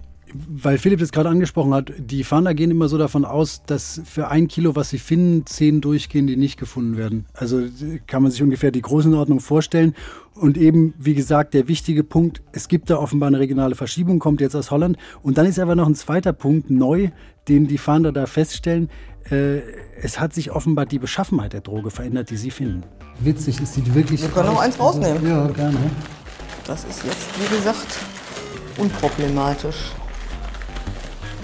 weil 0.47 0.77
Philipp 0.77 0.99
das 0.99 1.11
gerade 1.11 1.29
angesprochen 1.29 1.73
hat, 1.73 1.93
die 1.97 2.23
Fahnder 2.23 2.53
gehen 2.53 2.71
immer 2.71 2.89
so 2.89 2.97
davon 2.97 3.25
aus, 3.25 3.61
dass 3.65 4.01
für 4.05 4.27
ein 4.27 4.47
Kilo, 4.47 4.75
was 4.75 4.89
sie 4.89 4.97
finden, 4.97 5.45
zehn 5.45 5.81
durchgehen, 5.81 6.27
die 6.27 6.35
nicht 6.35 6.59
gefunden 6.59 6.97
werden. 6.97 7.25
Also 7.33 7.63
kann 8.07 8.23
man 8.23 8.31
sich 8.31 8.43
ungefähr 8.43 8.71
die 8.71 8.81
Größenordnung 8.81 9.39
vorstellen. 9.39 9.95
Und 10.33 10.57
eben, 10.57 10.93
wie 10.97 11.13
gesagt, 11.13 11.53
der 11.53 11.67
wichtige 11.67 12.03
Punkt, 12.03 12.41
es 12.51 12.67
gibt 12.67 12.89
da 12.89 12.97
offenbar 12.97 13.27
eine 13.27 13.39
regionale 13.39 13.75
Verschiebung, 13.75 14.19
kommt 14.19 14.41
jetzt 14.41 14.55
aus 14.55 14.71
Holland. 14.71 14.97
Und 15.23 15.37
dann 15.37 15.45
ist 15.45 15.59
aber 15.59 15.75
noch 15.75 15.87
ein 15.87 15.95
zweiter 15.95 16.33
Punkt 16.33 16.69
neu, 16.69 17.09
den 17.47 17.67
die 17.67 17.77
Fahnder 17.77 18.11
da 18.11 18.25
feststellen. 18.25 18.89
Äh, 19.31 19.61
es 20.01 20.19
hat 20.19 20.33
sich 20.33 20.51
offenbar 20.51 20.85
die 20.85 20.99
Beschaffenheit 20.99 21.53
der 21.53 21.61
Droge 21.61 21.89
verändert, 21.89 22.29
die 22.29 22.37
sie 22.37 22.51
finden. 22.51 22.83
Witzig, 23.19 23.59
es 23.59 23.73
sieht 23.73 23.93
wirklich. 23.95 24.21
Wir 24.21 24.29
können 24.29 24.49
noch 24.49 24.61
eins 24.61 24.79
rausnehmen. 24.79 25.27
Ja, 25.27 25.47
gerne. 25.47 25.77
Das 26.67 26.83
ist 26.83 27.03
jetzt, 27.03 27.27
wie 27.39 27.55
gesagt, 27.55 27.97
unproblematisch. 28.77 29.91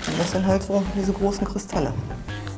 Und 0.08 0.20
das 0.20 0.32
sind 0.32 0.46
halt 0.46 0.64
so 0.64 0.84
diese 0.96 1.14
großen 1.14 1.46
Kristalle. 1.46 1.94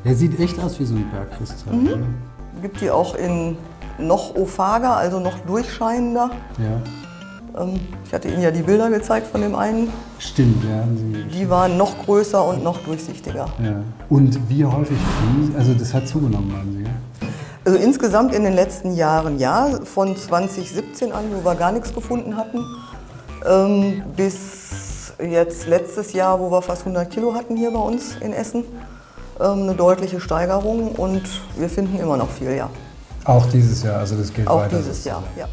Der 0.04 0.14
sieht 0.14 0.38
echt 0.40 0.58
aus 0.58 0.78
wie 0.78 0.84
so 0.84 0.94
ein 0.94 1.10
Bergkristall. 1.10 1.74
Mhm. 1.74 2.14
Gibt 2.60 2.80
die 2.80 2.90
auch 2.90 3.14
in 3.14 3.56
noch 3.98 4.34
ophager, 4.34 4.96
also 4.96 5.20
noch 5.20 5.38
durchscheinender. 5.40 6.30
Ja. 6.58 6.82
Ähm, 7.58 7.80
ich 8.04 8.12
hatte 8.12 8.28
Ihnen 8.28 8.42
ja 8.42 8.50
die 8.50 8.62
Bilder 8.62 8.90
gezeigt 8.90 9.26
von 9.26 9.40
dem 9.40 9.54
einen. 9.54 9.88
Stimmt, 10.18 10.64
ja. 10.64 10.84
Sie 10.96 11.38
Die 11.38 11.48
waren 11.50 11.76
noch 11.76 12.04
größer 12.04 12.44
und 12.44 12.62
noch 12.64 12.78
durchsichtiger. 12.84 13.46
ja. 13.62 13.82
Und 14.08 14.38
wie 14.48 14.64
häufig? 14.64 14.96
Also 15.56 15.74
das 15.74 15.92
hat 15.94 16.06
zugenommen, 16.08 16.52
meinen 16.52 16.72
Sie, 16.72 16.82
ja? 16.84 16.90
Also 17.66 17.78
insgesamt 17.78 18.34
in 18.34 18.44
den 18.44 18.52
letzten 18.52 18.92
Jahren 18.94 19.38
ja, 19.38 19.68
von 19.84 20.16
2017 20.16 21.12
an, 21.12 21.24
wo 21.32 21.44
wir 21.48 21.54
gar 21.54 21.72
nichts 21.72 21.94
gefunden 21.94 22.36
hatten, 22.36 22.60
ähm, 23.46 24.02
bis 24.16 25.14
jetzt 25.18 25.66
letztes 25.66 26.12
Jahr, 26.12 26.38
wo 26.40 26.50
wir 26.50 26.60
fast 26.60 26.82
100 26.82 27.08
Kilo 27.10 27.34
hatten 27.34 27.56
hier 27.56 27.70
bei 27.70 27.78
uns 27.78 28.16
in 28.20 28.32
Essen, 28.34 28.64
ähm, 29.40 29.62
eine 29.62 29.74
deutliche 29.74 30.20
Steigerung 30.20 30.88
und 30.92 31.22
wir 31.56 31.68
finden 31.70 31.98
immer 31.98 32.16
noch 32.18 32.28
viel, 32.30 32.50
ja. 32.54 32.68
Auch 33.24 33.46
dieses 33.46 33.82
Jahr, 33.82 34.00
also 34.00 34.16
das 34.16 34.30
geht 34.32 34.46
Auch 34.46 34.58
weiter. 34.60 34.76
dieses 34.76 35.04
Jahr, 35.04 35.22
ja. 35.38 35.46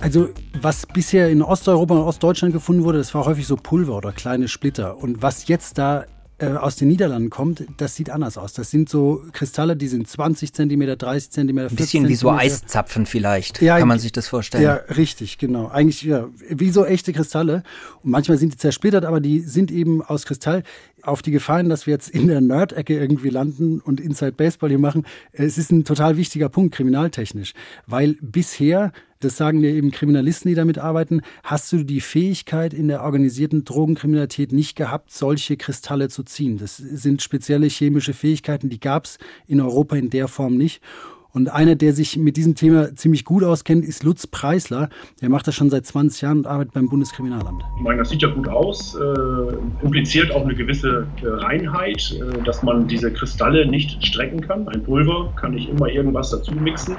Also 0.00 0.28
was 0.60 0.86
bisher 0.86 1.28
in 1.28 1.42
Osteuropa 1.42 1.94
und 1.94 2.02
Ostdeutschland 2.02 2.54
gefunden 2.54 2.84
wurde, 2.84 2.98
das 2.98 3.14
war 3.14 3.24
häufig 3.24 3.46
so 3.46 3.56
Pulver 3.56 3.96
oder 3.96 4.12
kleine 4.12 4.48
Splitter. 4.48 4.96
Und 4.96 5.22
was 5.22 5.48
jetzt 5.48 5.78
da 5.78 6.04
äh, 6.40 6.52
aus 6.52 6.76
den 6.76 6.86
Niederlanden 6.86 7.30
kommt, 7.30 7.64
das 7.78 7.96
sieht 7.96 8.10
anders 8.10 8.38
aus. 8.38 8.52
Das 8.52 8.70
sind 8.70 8.88
so 8.88 9.24
Kristalle, 9.32 9.76
die 9.76 9.88
sind 9.88 10.08
20 10.08 10.52
Zentimeter, 10.52 10.94
30 10.94 11.30
Zentimeter, 11.30 11.68
Ein 11.68 11.74
bisschen 11.74 12.06
wie 12.06 12.14
so 12.14 12.30
Eiszapfen 12.30 13.06
vielleicht, 13.06 13.58
kann 13.58 13.88
man 13.88 13.98
sich 13.98 14.12
das 14.12 14.28
vorstellen. 14.28 14.62
Ja, 14.62 14.74
richtig, 14.74 15.38
genau. 15.38 15.66
Eigentlich 15.66 16.02
ja, 16.02 16.28
wie 16.48 16.70
so 16.70 16.84
echte 16.84 17.12
Kristalle. 17.12 17.64
Und 18.04 18.12
manchmal 18.12 18.38
sind 18.38 18.52
die 18.52 18.56
zersplittert, 18.56 19.04
aber 19.04 19.20
die 19.20 19.40
sind 19.40 19.72
eben 19.72 20.00
aus 20.00 20.26
Kristall. 20.26 20.62
Auf 21.02 21.22
die 21.22 21.32
Gefallen, 21.32 21.68
dass 21.68 21.86
wir 21.86 21.94
jetzt 21.94 22.08
in 22.08 22.28
der 22.28 22.40
Nerd-Ecke 22.40 22.96
irgendwie 22.96 23.30
landen 23.30 23.80
und 23.80 24.00
Inside 24.00 24.32
Baseball 24.32 24.68
hier 24.68 24.78
machen. 24.78 25.06
Es 25.32 25.58
ist 25.58 25.72
ein 25.72 25.84
total 25.84 26.16
wichtiger 26.16 26.48
Punkt, 26.48 26.74
kriminaltechnisch. 26.74 27.52
Weil 27.86 28.16
bisher, 28.20 28.92
das 29.20 29.36
sagen 29.36 29.62
dir 29.62 29.70
eben 29.70 29.90
Kriminalisten, 29.90 30.48
die 30.48 30.54
damit 30.54 30.78
arbeiten, 30.78 31.22
hast 31.42 31.72
du 31.72 31.84
die 31.84 32.00
Fähigkeit 32.00 32.72
in 32.74 32.88
der 32.88 33.02
organisierten 33.02 33.64
Drogenkriminalität 33.64 34.52
nicht 34.52 34.76
gehabt, 34.76 35.12
solche 35.12 35.56
Kristalle 35.56 36.08
zu 36.08 36.22
ziehen. 36.22 36.58
Das 36.58 36.76
sind 36.76 37.22
spezielle 37.22 37.66
chemische 37.66 38.12
Fähigkeiten, 38.12 38.68
die 38.68 38.80
gab 38.80 39.06
es 39.06 39.18
in 39.46 39.60
Europa 39.60 39.96
in 39.96 40.10
der 40.10 40.28
Form 40.28 40.56
nicht. 40.56 40.82
Und 41.30 41.50
einer, 41.50 41.76
der 41.76 41.92
sich 41.92 42.16
mit 42.16 42.36
diesem 42.36 42.54
Thema 42.54 42.94
ziemlich 42.94 43.24
gut 43.24 43.44
auskennt, 43.44 43.84
ist 43.84 44.02
Lutz 44.02 44.26
Preisler. 44.26 44.88
Der 45.20 45.28
macht 45.28 45.46
das 45.46 45.54
schon 45.54 45.68
seit 45.68 45.84
20 45.84 46.22
Jahren 46.22 46.38
und 46.38 46.46
arbeitet 46.46 46.72
beim 46.72 46.88
Bundeskriminalamt. 46.88 47.62
Ich 47.76 47.82
meine, 47.82 47.98
das 47.98 48.08
sieht 48.08 48.22
ja 48.22 48.28
gut 48.28 48.48
aus, 48.48 48.96
äh, 48.96 49.84
impliziert 49.84 50.32
auch 50.32 50.44
eine 50.44 50.54
gewisse 50.54 51.06
Reinheit, 51.22 52.18
äh, 52.18 52.42
dass 52.42 52.62
man 52.62 52.88
diese 52.88 53.12
Kristalle 53.12 53.66
nicht 53.68 54.04
strecken 54.04 54.40
kann. 54.40 54.66
Ein 54.68 54.82
Pulver 54.82 55.32
kann 55.36 55.56
ich 55.56 55.68
immer 55.68 55.88
irgendwas 55.88 56.30
dazu 56.30 56.52
mixen 56.52 56.96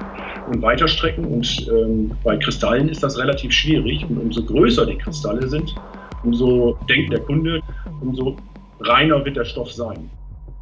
und 0.50 0.62
weiterstrecken. 0.62 1.26
Und 1.26 1.68
ähm, 1.70 2.12
bei 2.24 2.38
Kristallen 2.38 2.90
ist 2.90 3.04
das 3.04 3.18
relativ 3.18 3.52
schwierig. 3.52 4.06
Und 4.10 4.18
umso 4.18 4.44
größer 4.44 4.86
die 4.86 4.98
Kristalle 4.98 5.48
sind, 5.48 5.76
umso 6.24 6.78
denkt 6.90 7.12
der 7.14 7.22
Kunde, 7.22 7.62
umso 8.02 8.38
reiner 8.82 9.24
wird 9.24 9.38
der 9.38 9.46
Stoff 9.46 9.72
sein. 9.72 10.10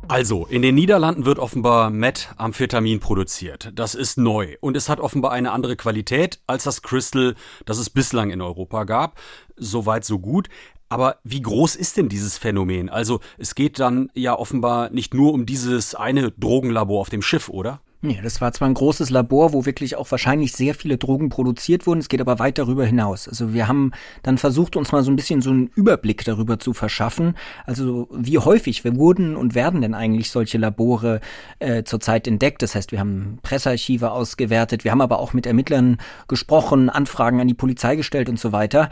Also, 0.09 0.45
in 0.45 0.61
den 0.61 0.75
Niederlanden 0.75 1.25
wird 1.25 1.37
offenbar 1.37 1.89
Methamphetamin 1.89 3.01
produziert. 3.01 3.73
Das 3.75 3.93
ist 3.93 4.17
neu 4.17 4.55
und 4.61 4.77
es 4.77 4.87
hat 4.87 5.01
offenbar 5.01 5.33
eine 5.33 5.51
andere 5.51 5.75
Qualität 5.75 6.39
als 6.47 6.63
das 6.63 6.81
Crystal, 6.81 7.35
das 7.65 7.77
es 7.77 7.89
bislang 7.89 8.29
in 8.29 8.41
Europa 8.41 8.85
gab. 8.85 9.19
Soweit 9.57 10.05
so 10.05 10.19
gut. 10.19 10.47
Aber 10.87 11.17
wie 11.25 11.41
groß 11.41 11.75
ist 11.75 11.97
denn 11.97 12.07
dieses 12.07 12.37
Phänomen? 12.37 12.87
Also, 12.87 13.19
es 13.37 13.53
geht 13.53 13.79
dann 13.79 14.09
ja 14.13 14.33
offenbar 14.39 14.91
nicht 14.91 15.13
nur 15.13 15.33
um 15.33 15.45
dieses 15.45 15.93
eine 15.93 16.31
Drogenlabor 16.31 17.01
auf 17.01 17.09
dem 17.09 17.21
Schiff, 17.21 17.49
oder? 17.49 17.81
Ja, 18.03 18.21
das 18.21 18.41
war 18.41 18.53
zwar 18.53 18.67
ein 18.67 18.75
großes 18.75 19.09
Labor, 19.09 19.53
wo 19.53 19.65
wirklich 19.65 19.95
auch 19.95 20.11
wahrscheinlich 20.11 20.53
sehr 20.53 20.75
viele 20.75 20.99
Drogen 20.99 21.29
produziert 21.29 21.87
wurden, 21.87 21.99
es 21.99 22.09
geht 22.09 22.21
aber 22.21 22.37
weit 22.37 22.59
darüber 22.59 22.85
hinaus. 22.85 23.27
Also 23.27 23.53
wir 23.53 23.67
haben 23.67 23.91
dann 24.21 24.37
versucht, 24.37 24.75
uns 24.75 24.91
mal 24.91 25.01
so 25.03 25.09
ein 25.09 25.15
bisschen 25.15 25.41
so 25.41 25.49
einen 25.49 25.71
Überblick 25.73 26.23
darüber 26.23 26.59
zu 26.59 26.73
verschaffen. 26.73 27.35
Also 27.65 28.07
wie 28.11 28.37
häufig 28.37 28.83
wir 28.83 28.95
wurden 28.97 29.35
und 29.35 29.55
werden 29.55 29.81
denn 29.81 29.95
eigentlich 29.95 30.29
solche 30.29 30.59
Labore 30.59 31.21
äh, 31.57 31.83
zurzeit 31.85 32.27
entdeckt? 32.27 32.61
Das 32.61 32.75
heißt, 32.75 32.91
wir 32.91 32.99
haben 32.99 33.39
Pressearchive 33.41 34.11
ausgewertet, 34.11 34.83
wir 34.83 34.91
haben 34.91 35.01
aber 35.01 35.17
auch 35.17 35.33
mit 35.33 35.47
Ermittlern 35.47 35.97
gesprochen, 36.27 36.91
Anfragen 36.91 37.41
an 37.41 37.47
die 37.47 37.55
Polizei 37.55 37.95
gestellt 37.95 38.29
und 38.29 38.39
so 38.39 38.51
weiter. 38.51 38.89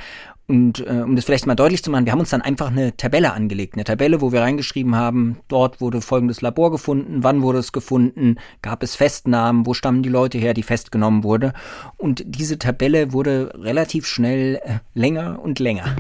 Und 0.48 0.86
äh, 0.86 1.02
um 1.02 1.16
das 1.16 1.26
vielleicht 1.26 1.48
mal 1.48 1.56
deutlich 1.56 1.84
zu 1.84 1.90
machen, 1.90 2.06
wir 2.06 2.12
haben 2.12 2.20
uns 2.20 2.30
dann 2.30 2.42
einfach 2.42 2.68
eine 2.68 2.96
Tabelle 2.96 3.34
angelegt. 3.34 3.74
Eine 3.74 3.84
Tabelle, 3.84 4.22
wo 4.22 4.32
wir 4.32 4.42
reingeschrieben 4.42 4.96
haben, 4.96 5.40
dort 5.48 5.82
wurde 5.82 6.02
folgendes 6.02 6.42
Labor 6.42 6.72
gefunden, 6.72 7.24
wann 7.24 7.42
wurde 7.42 7.60
es 7.60 7.72
gefunden, 7.72 8.36
gab 8.62 8.84
es 8.84 8.96
Festnahmen, 8.96 9.66
wo 9.66 9.74
stammen 9.74 10.04
die 10.04 10.10
Leute 10.10 10.38
her, 10.38 10.54
die 10.54 10.64
festgenommen 10.64 11.24
wurde. 11.24 11.54
Und 11.98 12.24
diese 12.28 12.60
Tabelle 12.60 13.12
wurde 13.12 13.54
relativ 13.56 14.06
schnell 14.06 14.62
äh, 14.64 14.80
länger 14.94 15.40
und 15.42 15.60
länger. 15.60 15.96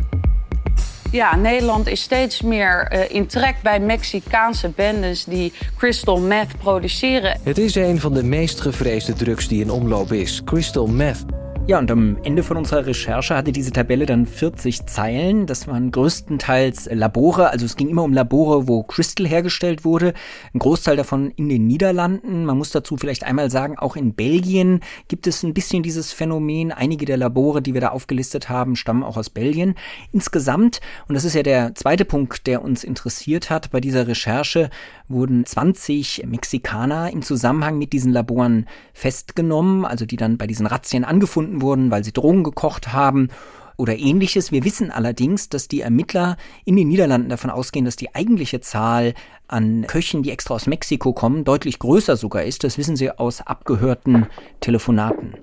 Ja, 1.12 1.38
Nederland 1.38 1.88
is 1.88 2.04
steeds 2.04 2.42
meer 2.44 2.90
uh, 2.92 3.16
in 3.16 3.28
trek 3.28 3.56
bij 3.64 3.80
Mexicaanse 3.80 4.70
bendes 4.70 5.25
die 5.25 5.54
crystal 5.78 6.20
meth 6.20 6.58
produceren. 6.58 7.40
Het 7.44 7.58
is 7.58 7.75
een 7.75 8.00
van 8.00 8.14
de 8.14 8.24
meest 8.24 8.62
gevreesde 8.62 9.14
drugs 9.14 9.48
die 9.48 9.62
in 9.62 9.72
omloop 9.72 10.12
is, 10.12 10.44
crystal 10.44 10.88
meth. 10.88 11.45
Ja, 11.67 11.79
und 11.79 11.89
am 11.89 12.17
Ende 12.24 12.43
von 12.43 12.57
unserer 12.57 12.86
Recherche 12.86 13.36
hatte 13.36 13.51
diese 13.51 13.72
Tabelle 13.72 14.05
dann 14.05 14.27
40 14.27 14.86
Zeilen. 14.86 15.48
Das 15.48 15.67
waren 15.67 15.89
größtenteils 15.89 16.89
Labore, 16.91 17.50
also 17.50 17.65
es 17.65 17.75
ging 17.75 17.89
immer 17.89 18.03
um 18.03 18.13
Labore, 18.13 18.67
wo 18.67 18.84
Crystal 18.84 19.27
hergestellt 19.27 19.84
wurde. 19.84 20.13
Ein 20.53 20.60
Großteil 20.60 20.95
davon 20.95 21.31
in 21.31 21.50
den 21.50 21.65
Niederlanden. 21.65 22.45
Man 22.45 22.60
muss 22.60 22.69
dazu 22.69 22.98
vielleicht 22.98 23.24
einmal 23.24 23.50
sagen, 23.50 23.79
auch 23.79 23.95
in 23.95 24.13
Belgien 24.13 24.81
gibt 25.07 25.25
es 25.25 25.41
ein 25.41 25.55
bisschen 25.55 25.81
dieses 25.81 26.13
Phänomen. 26.13 26.72
Einige 26.72 27.05
der 27.05 27.17
Labore, 27.17 27.63
die 27.63 27.74
wir 27.74 27.81
da 27.81 27.89
aufgelistet 27.89 28.48
haben, 28.48 28.75
stammen 28.75 29.01
auch 29.01 29.17
aus 29.17 29.31
Belgien. 29.31 29.74
Insgesamt, 30.12 30.81
und 31.07 31.15
das 31.15 31.24
ist 31.24 31.34
ja 31.34 31.41
der 31.41 31.74
zweite 31.74 32.05
Punkt, 32.05 32.45
der 32.45 32.62
uns 32.62 32.84
interessiert 32.84 33.50
hat 33.50 33.72
bei 33.72 33.81
dieser 33.81 34.07
Recherche, 34.07 34.69
wurden 35.07 35.48
20 35.48 36.25
Mexikaner 36.27 37.12
im 37.12 37.24
Zusammenhang 37.24 37.79
mit 37.79 37.91
diesen 37.91 38.12
Laboren 38.12 38.67
festgenommen, 38.93 39.84
also 39.84 40.05
die 40.05 40.17
dann 40.17 40.38
bei 40.38 40.45
diesen 40.45 40.67
Razzien 40.67 41.03
angefunden 41.03 41.55
wurden, 41.62 41.92
weil 41.92 42.04
sie 42.04 42.14
Drogen 42.14 42.44
gekocht 42.44 42.94
haben 42.94 43.30
oder 43.78 43.98
ähnliches. 43.98 44.52
Wir 44.52 44.64
wissen 44.64 44.92
allerdings, 44.92 45.50
dass 45.50 45.68
die 45.68 45.82
Ermittler 45.82 46.38
in 46.64 46.76
den 46.76 46.88
Niederlanden 46.88 47.30
davon 47.30 47.50
ausgehen, 47.50 47.86
dass 47.86 47.96
die 47.96 48.14
eigentliche 48.16 48.62
Zahl 48.62 49.14
an 49.48 49.86
Köchen, 49.88 50.24
die 50.24 50.32
extra 50.32 50.56
aus 50.56 50.68
Mexiko 50.68 51.14
kommen, 51.14 51.44
deutlich 51.44 51.80
größer 51.80 52.18
sogar 52.18 52.44
ist. 52.44 52.64
Das 52.64 52.78
wissen 52.78 52.96
sie 52.96 53.12
aus 53.12 53.42
abgehörten 53.42 54.28
Telefonaten. 54.60 55.36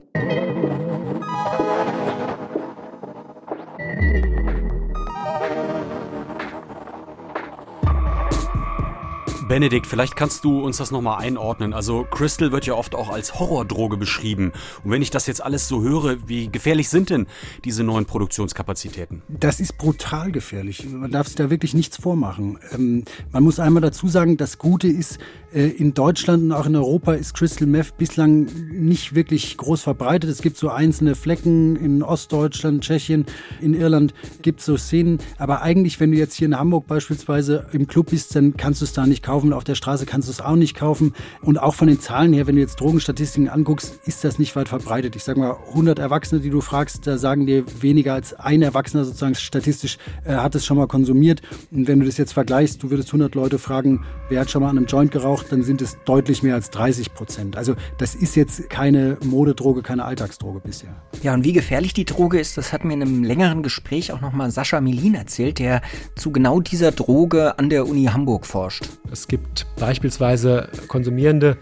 Benedikt, 9.52 9.86
vielleicht 9.86 10.16
kannst 10.16 10.44
du 10.44 10.64
uns 10.64 10.78
das 10.78 10.90
nochmal 10.92 11.18
einordnen. 11.20 11.74
Also 11.74 12.04
Crystal 12.04 12.52
wird 12.52 12.64
ja 12.64 12.72
oft 12.72 12.94
auch 12.94 13.10
als 13.10 13.38
Horrordroge 13.38 13.98
beschrieben. 13.98 14.50
Und 14.82 14.90
wenn 14.90 15.02
ich 15.02 15.10
das 15.10 15.26
jetzt 15.26 15.42
alles 15.42 15.68
so 15.68 15.82
höre, 15.82 16.26
wie 16.26 16.50
gefährlich 16.50 16.88
sind 16.88 17.10
denn 17.10 17.26
diese 17.62 17.84
neuen 17.84 18.06
Produktionskapazitäten? 18.06 19.20
Das 19.28 19.60
ist 19.60 19.76
brutal 19.76 20.32
gefährlich. 20.32 20.88
Man 20.88 21.10
darf 21.10 21.26
sich 21.26 21.36
da 21.36 21.50
wirklich 21.50 21.74
nichts 21.74 21.98
vormachen. 21.98 22.58
Ähm, 22.72 23.04
man 23.30 23.42
muss 23.42 23.60
einmal 23.60 23.82
dazu 23.82 24.08
sagen, 24.08 24.38
das 24.38 24.56
Gute 24.56 24.88
ist, 24.88 25.18
in 25.52 25.94
Deutschland 25.94 26.44
und 26.44 26.52
auch 26.52 26.66
in 26.66 26.76
Europa 26.76 27.12
ist 27.12 27.34
Crystal 27.34 27.66
Meth 27.66 27.96
bislang 27.98 28.48
nicht 28.70 29.14
wirklich 29.14 29.56
groß 29.56 29.82
verbreitet. 29.82 30.30
Es 30.30 30.40
gibt 30.40 30.56
so 30.56 30.70
einzelne 30.70 31.14
Flecken 31.14 31.76
in 31.76 32.02
Ostdeutschland, 32.02 32.82
Tschechien, 32.82 33.26
in 33.60 33.74
Irland 33.74 34.14
gibt 34.40 34.60
es 34.60 34.66
so 34.66 34.76
Szenen. 34.76 35.18
Aber 35.38 35.62
eigentlich, 35.62 36.00
wenn 36.00 36.10
du 36.10 36.16
jetzt 36.16 36.34
hier 36.34 36.46
in 36.46 36.58
Hamburg 36.58 36.86
beispielsweise 36.86 37.66
im 37.72 37.86
Club 37.86 38.10
bist, 38.10 38.34
dann 38.34 38.56
kannst 38.56 38.80
du 38.80 38.84
es 38.84 38.92
da 38.92 39.06
nicht 39.06 39.22
kaufen. 39.22 39.52
Auf 39.52 39.64
der 39.64 39.74
Straße 39.74 40.06
kannst 40.06 40.28
du 40.28 40.32
es 40.32 40.40
auch 40.40 40.56
nicht 40.56 40.74
kaufen. 40.74 41.12
Und 41.42 41.58
auch 41.58 41.74
von 41.74 41.88
den 41.88 42.00
Zahlen 42.00 42.32
her, 42.32 42.46
wenn 42.46 42.56
du 42.56 42.62
jetzt 42.62 42.80
Drogenstatistiken 42.80 43.48
anguckst, 43.48 44.00
ist 44.06 44.24
das 44.24 44.38
nicht 44.38 44.56
weit 44.56 44.68
verbreitet. 44.68 45.16
Ich 45.16 45.24
sage 45.24 45.38
mal, 45.38 45.56
100 45.68 45.98
Erwachsene, 45.98 46.40
die 46.40 46.50
du 46.50 46.60
fragst, 46.60 47.06
da 47.06 47.18
sagen 47.18 47.46
dir 47.46 47.64
weniger 47.80 48.14
als 48.14 48.32
ein 48.34 48.62
Erwachsener 48.62 49.04
sozusagen 49.04 49.34
statistisch 49.34 49.98
äh, 50.24 50.34
hat 50.34 50.54
es 50.54 50.64
schon 50.64 50.76
mal 50.76 50.86
konsumiert. 50.86 51.42
Und 51.70 51.88
wenn 51.88 52.00
du 52.00 52.06
das 52.06 52.16
jetzt 52.16 52.32
vergleichst, 52.32 52.82
du 52.82 52.90
würdest 52.90 53.08
100 53.10 53.34
Leute 53.34 53.58
fragen, 53.58 54.04
wer 54.28 54.40
hat 54.40 54.50
schon 54.50 54.62
mal 54.62 54.70
an 54.70 54.78
einem 54.78 54.86
Joint 54.86 55.10
geraucht, 55.10 55.41
dann 55.50 55.62
sind 55.62 55.82
es 55.82 55.98
deutlich 56.04 56.42
mehr 56.42 56.54
als 56.54 56.70
30 56.70 57.14
Prozent. 57.14 57.56
Also 57.56 57.74
das 57.98 58.14
ist 58.14 58.36
jetzt 58.36 58.70
keine 58.70 59.18
Modedroge, 59.24 59.82
keine 59.82 60.04
Alltagsdroge 60.04 60.60
bisher. 60.60 61.02
Ja, 61.22 61.34
und 61.34 61.44
wie 61.44 61.52
gefährlich 61.52 61.94
die 61.94 62.04
Droge 62.04 62.38
ist, 62.38 62.56
das 62.56 62.72
hat 62.72 62.84
mir 62.84 62.94
in 62.94 63.02
einem 63.02 63.24
längeren 63.24 63.62
Gespräch 63.62 64.12
auch 64.12 64.20
nochmal 64.20 64.50
Sascha 64.50 64.80
Melin 64.80 65.14
erzählt, 65.14 65.58
der 65.58 65.82
zu 66.16 66.32
genau 66.32 66.60
dieser 66.60 66.92
Droge 66.92 67.58
an 67.58 67.70
der 67.70 67.86
Uni 67.86 68.04
Hamburg 68.04 68.46
forscht. 68.46 68.88
Es 69.10 69.28
gibt 69.28 69.66
beispielsweise 69.76 70.68
Konsumierende, 70.88 71.56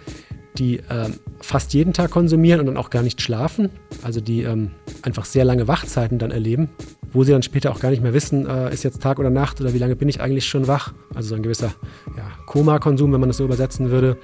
die 0.58 0.78
äh, 0.78 1.10
fast 1.40 1.72
jeden 1.74 1.92
Tag 1.92 2.10
konsumieren 2.10 2.60
und 2.60 2.66
dann 2.66 2.76
auch 2.76 2.90
gar 2.90 3.02
nicht 3.02 3.20
schlafen, 3.22 3.70
also 4.02 4.20
die 4.20 4.42
ähm, 4.42 4.72
einfach 5.02 5.24
sehr 5.24 5.44
lange 5.44 5.68
Wachzeiten 5.68 6.18
dann 6.18 6.30
erleben, 6.30 6.70
wo 7.12 7.24
sie 7.24 7.32
dann 7.32 7.42
später 7.42 7.70
auch 7.72 7.80
gar 7.80 7.90
nicht 7.90 8.02
mehr 8.02 8.14
wissen, 8.14 8.46
äh, 8.46 8.72
ist 8.72 8.82
jetzt 8.82 9.02
Tag 9.02 9.18
oder 9.18 9.30
Nacht 9.30 9.60
oder 9.60 9.74
wie 9.74 9.78
lange 9.78 9.96
bin 9.96 10.08
ich 10.08 10.20
eigentlich 10.20 10.46
schon 10.46 10.66
wach. 10.68 10.92
Also 11.14 11.30
so 11.30 11.34
ein 11.34 11.42
gewisser 11.42 11.72
ja, 12.16 12.24
Koma-Konsum, 12.46 13.12
wenn 13.12 13.20
man 13.20 13.28
das 13.28 13.38
so 13.38 13.44
übersetzen 13.44 13.90
würde. 13.90 14.16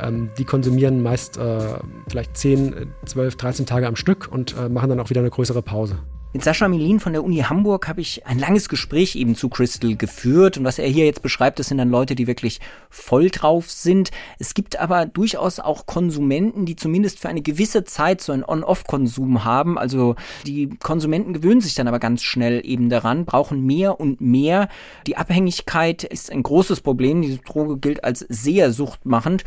Ähm, 0.00 0.30
die 0.38 0.44
konsumieren 0.44 1.02
meist 1.02 1.36
äh, 1.38 1.60
vielleicht 2.08 2.36
10, 2.36 2.92
12, 3.04 3.36
13 3.36 3.66
Tage 3.66 3.86
am 3.86 3.96
Stück 3.96 4.28
und 4.30 4.56
äh, 4.56 4.68
machen 4.68 4.88
dann 4.90 5.00
auch 5.00 5.10
wieder 5.10 5.20
eine 5.20 5.30
größere 5.30 5.62
Pause. 5.62 5.98
Mit 6.32 6.44
Sascha 6.44 6.68
Milin 6.68 7.00
von 7.00 7.12
der 7.12 7.24
Uni 7.24 7.38
Hamburg 7.38 7.88
habe 7.88 8.00
ich 8.00 8.24
ein 8.24 8.38
langes 8.38 8.68
Gespräch 8.68 9.16
eben 9.16 9.34
zu 9.34 9.48
Crystal 9.48 9.96
geführt. 9.96 10.58
Und 10.58 10.64
was 10.64 10.78
er 10.78 10.86
hier 10.86 11.04
jetzt 11.04 11.22
beschreibt, 11.22 11.58
das 11.58 11.66
sind 11.66 11.78
dann 11.78 11.90
Leute, 11.90 12.14
die 12.14 12.28
wirklich 12.28 12.60
voll 12.88 13.30
drauf 13.30 13.68
sind. 13.68 14.12
Es 14.38 14.54
gibt 14.54 14.78
aber 14.78 15.06
durchaus 15.06 15.58
auch 15.58 15.86
Konsumenten, 15.86 16.66
die 16.66 16.76
zumindest 16.76 17.18
für 17.18 17.28
eine 17.28 17.42
gewisse 17.42 17.82
Zeit 17.82 18.20
so 18.20 18.30
einen 18.32 18.44
On-Off-Konsum 18.44 19.44
haben. 19.44 19.76
Also 19.76 20.14
die 20.46 20.68
Konsumenten 20.68 21.32
gewöhnen 21.32 21.62
sich 21.62 21.74
dann 21.74 21.88
aber 21.88 21.98
ganz 21.98 22.22
schnell 22.22 22.64
eben 22.64 22.90
daran, 22.90 23.24
brauchen 23.24 23.66
mehr 23.66 23.98
und 23.98 24.20
mehr. 24.20 24.68
Die 25.08 25.16
Abhängigkeit 25.16 26.04
ist 26.04 26.30
ein 26.30 26.44
großes 26.44 26.80
Problem. 26.80 27.22
Diese 27.22 27.38
Droge 27.38 27.78
gilt 27.78 28.04
als 28.04 28.20
sehr 28.28 28.72
suchtmachend. 28.72 29.42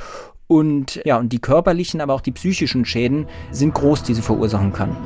Und 0.48 1.00
ja, 1.06 1.18
und 1.18 1.32
die 1.32 1.40
körperlichen, 1.40 2.02
aber 2.02 2.14
auch 2.14 2.20
die 2.20 2.34
psychischen 2.34 2.84
Schäden 2.84 3.28
sind 3.52 3.74
groß, 3.74 4.04
die 4.04 4.14
sie 4.16 4.22
verursachen 4.22 4.74
kann. 4.74 4.98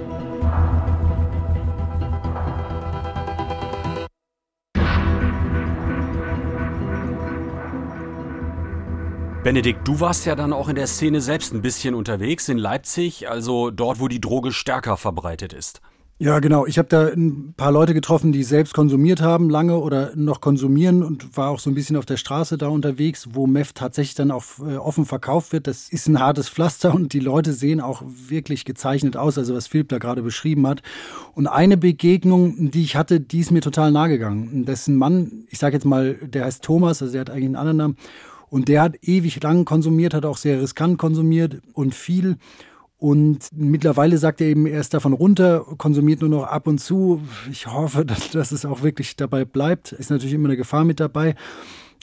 Benedikt, 9.47 9.87
du 9.87 10.01
warst 10.01 10.25
ja 10.25 10.35
dann 10.35 10.51
auch 10.51 10.67
in 10.67 10.75
der 10.75 10.87
Szene 10.87 11.21
selbst 11.21 11.53
ein 11.53 11.61
bisschen 11.61 11.95
unterwegs 11.95 12.49
in 12.49 12.57
Leipzig, 12.57 13.29
also 13.29 13.71
dort, 13.71 14.01
wo 14.01 14.09
die 14.09 14.19
Droge 14.19 14.51
stärker 14.51 14.97
verbreitet 14.97 15.53
ist. 15.53 15.79
Ja, 16.19 16.39
genau. 16.39 16.65
Ich 16.65 16.77
habe 16.77 16.89
da 16.89 17.07
ein 17.07 17.53
paar 17.55 17.71
Leute 17.71 17.93
getroffen, 17.93 18.33
die 18.33 18.43
selbst 18.43 18.73
konsumiert 18.73 19.21
haben, 19.21 19.49
lange 19.49 19.77
oder 19.77 20.11
noch 20.17 20.41
konsumieren 20.41 21.01
und 21.01 21.37
war 21.37 21.49
auch 21.49 21.59
so 21.59 21.69
ein 21.69 21.75
bisschen 21.75 21.95
auf 21.95 22.05
der 22.05 22.17
Straße 22.17 22.57
da 22.57 22.67
unterwegs, 22.67 23.29
wo 23.31 23.47
Meth 23.47 23.73
tatsächlich 23.73 24.15
dann 24.15 24.31
auch 24.31 24.43
äh, 24.59 24.75
offen 24.75 25.05
verkauft 25.05 25.53
wird. 25.53 25.67
Das 25.67 25.87
ist 25.87 26.09
ein 26.09 26.19
hartes 26.19 26.49
Pflaster 26.49 26.93
und 26.93 27.13
die 27.13 27.21
Leute 27.21 27.53
sehen 27.53 27.79
auch 27.79 28.03
wirklich 28.05 28.65
gezeichnet 28.65 29.15
aus, 29.15 29.37
also 29.37 29.55
was 29.55 29.67
Philipp 29.67 29.87
da 29.87 29.97
gerade 29.97 30.23
beschrieben 30.23 30.67
hat. 30.67 30.81
Und 31.35 31.47
eine 31.47 31.77
Begegnung, 31.77 32.69
die 32.71 32.83
ich 32.83 32.97
hatte, 32.97 33.21
die 33.21 33.39
ist 33.39 33.51
mir 33.51 33.61
total 33.61 33.93
nahe 33.93 34.09
gegangen. 34.09 34.65
Das 34.65 34.81
ist 34.81 34.87
Mann, 34.89 35.45
ich 35.49 35.57
sage 35.57 35.77
jetzt 35.77 35.85
mal, 35.85 36.15
der 36.15 36.43
heißt 36.43 36.65
Thomas, 36.65 37.01
also 37.01 37.13
der 37.13 37.21
hat 37.21 37.29
eigentlich 37.29 37.45
einen 37.45 37.55
anderen 37.55 37.77
Namen 37.77 37.97
und 38.49 38.67
der 38.67 38.81
hat 38.81 38.95
ewig 39.01 39.41
lang 39.43 39.65
konsumiert, 39.65 40.13
hat 40.13 40.25
auch 40.25 40.37
sehr 40.37 40.61
riskant 40.61 40.97
konsumiert 40.97 41.61
und 41.73 41.93
viel. 41.93 42.37
Und 42.99 43.49
mittlerweile 43.55 44.17
sagt 44.17 44.41
er 44.41 44.47
eben, 44.47 44.65
er 44.65 44.79
ist 44.79 44.93
davon 44.93 45.13
runter, 45.13 45.65
konsumiert 45.77 46.21
nur 46.21 46.29
noch 46.31 46.43
ab 46.45 46.65
und 46.65 46.79
zu. 46.79 47.21
Ich 47.51 47.67
hoffe, 47.67 48.05
dass, 48.05 48.29
dass 48.31 48.51
es 48.51 48.65
auch 48.65 48.81
wirklich 48.81 49.15
dabei 49.15 49.45
bleibt. 49.45 49.91
Ist 49.91 50.09
natürlich 50.09 50.33
immer 50.33 50.49
eine 50.49 50.57
Gefahr 50.57 50.83
mit 50.83 50.99
dabei. 50.99 51.35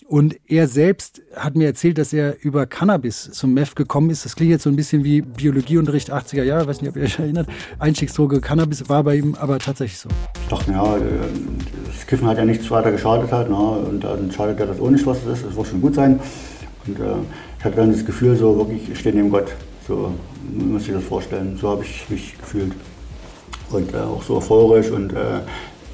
Und 0.07 0.37
er 0.47 0.69
selbst 0.69 1.23
hat 1.35 1.57
mir 1.57 1.65
erzählt, 1.65 1.97
dass 1.97 2.13
er 2.13 2.37
über 2.45 2.67
Cannabis 2.67 3.31
zum 3.33 3.55
Meth 3.55 3.75
gekommen 3.75 4.11
ist. 4.11 4.27
Das 4.27 4.37
klingt 4.37 4.51
jetzt 4.51 4.65
so 4.65 4.71
ein 4.71 4.77
bisschen 4.77 5.03
wie 5.03 5.23
Biologieunterricht 5.23 6.13
80er 6.13 6.43
Jahre, 6.43 6.67
weiß 6.67 6.83
nicht, 6.83 6.91
ob 6.91 6.97
ihr 6.97 7.05
euch 7.05 7.19
erinnert. 7.19 7.49
Einstiegsdroge 7.79 8.43
Cannabis 8.43 8.87
war 8.91 9.03
bei 9.03 9.17
ihm 9.17 9.35
aber 9.35 9.59
tatsächlich 9.59 9.99
so. 9.99 10.11
Ich 10.43 10.49
dachte, 10.49 10.73
ja, 10.73 10.99
das 11.87 12.07
Kiffen 12.07 12.29
hat 12.29 12.37
ja 12.37 12.45
nichts 12.45 12.71
weiter 12.71 12.93
geschadet 12.93 13.33
halt, 13.33 13.49
ne? 13.49 13.57
und 13.57 14.05
dann 14.05 14.31
schadet 14.31 14.61
ja 14.61 14.67
das 14.67 14.79
auch 14.79 14.91
nicht, 14.91 15.07
es 15.07 15.19
ist. 15.25 15.47
Das 15.47 15.57
wird 15.57 15.67
schon 15.67 15.81
gut 15.81 15.95
sein. 15.95 16.21
Und 16.87 16.99
äh, 16.99 17.15
ich 17.59 17.65
hatte 17.65 17.77
dann 17.77 17.91
das 17.91 18.05
Gefühl, 18.05 18.37
so 18.37 18.59
wirklich, 18.59 18.91
ich 18.91 18.99
stehe 18.99 19.15
neben 19.15 19.31
Gott. 19.31 19.55
So 19.89 20.13
muss 20.53 20.87
ich 20.87 20.93
das 20.93 21.05
vorstellen. 21.05 21.57
So 21.59 21.71
habe 21.71 21.83
ich 21.83 22.09
mich 22.11 22.37
gefühlt. 22.39 22.73
Und 23.71 23.95
äh, 23.95 23.97
auch 23.97 24.23
so 24.23 24.37
euphorisch 24.37 24.91
und 24.91 25.15
äh, 25.15 25.41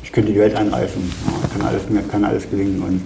ich 0.02 0.10
könnte 0.10 0.32
die 0.32 0.38
Welt 0.40 0.56
einreißen. 0.56 1.00
Ja, 1.00 1.48
kann 1.48 1.68
alles, 1.68 1.88
mir 1.88 2.02
kann 2.02 2.24
alles 2.24 2.50
gelingen. 2.50 2.82
Und 2.82 3.02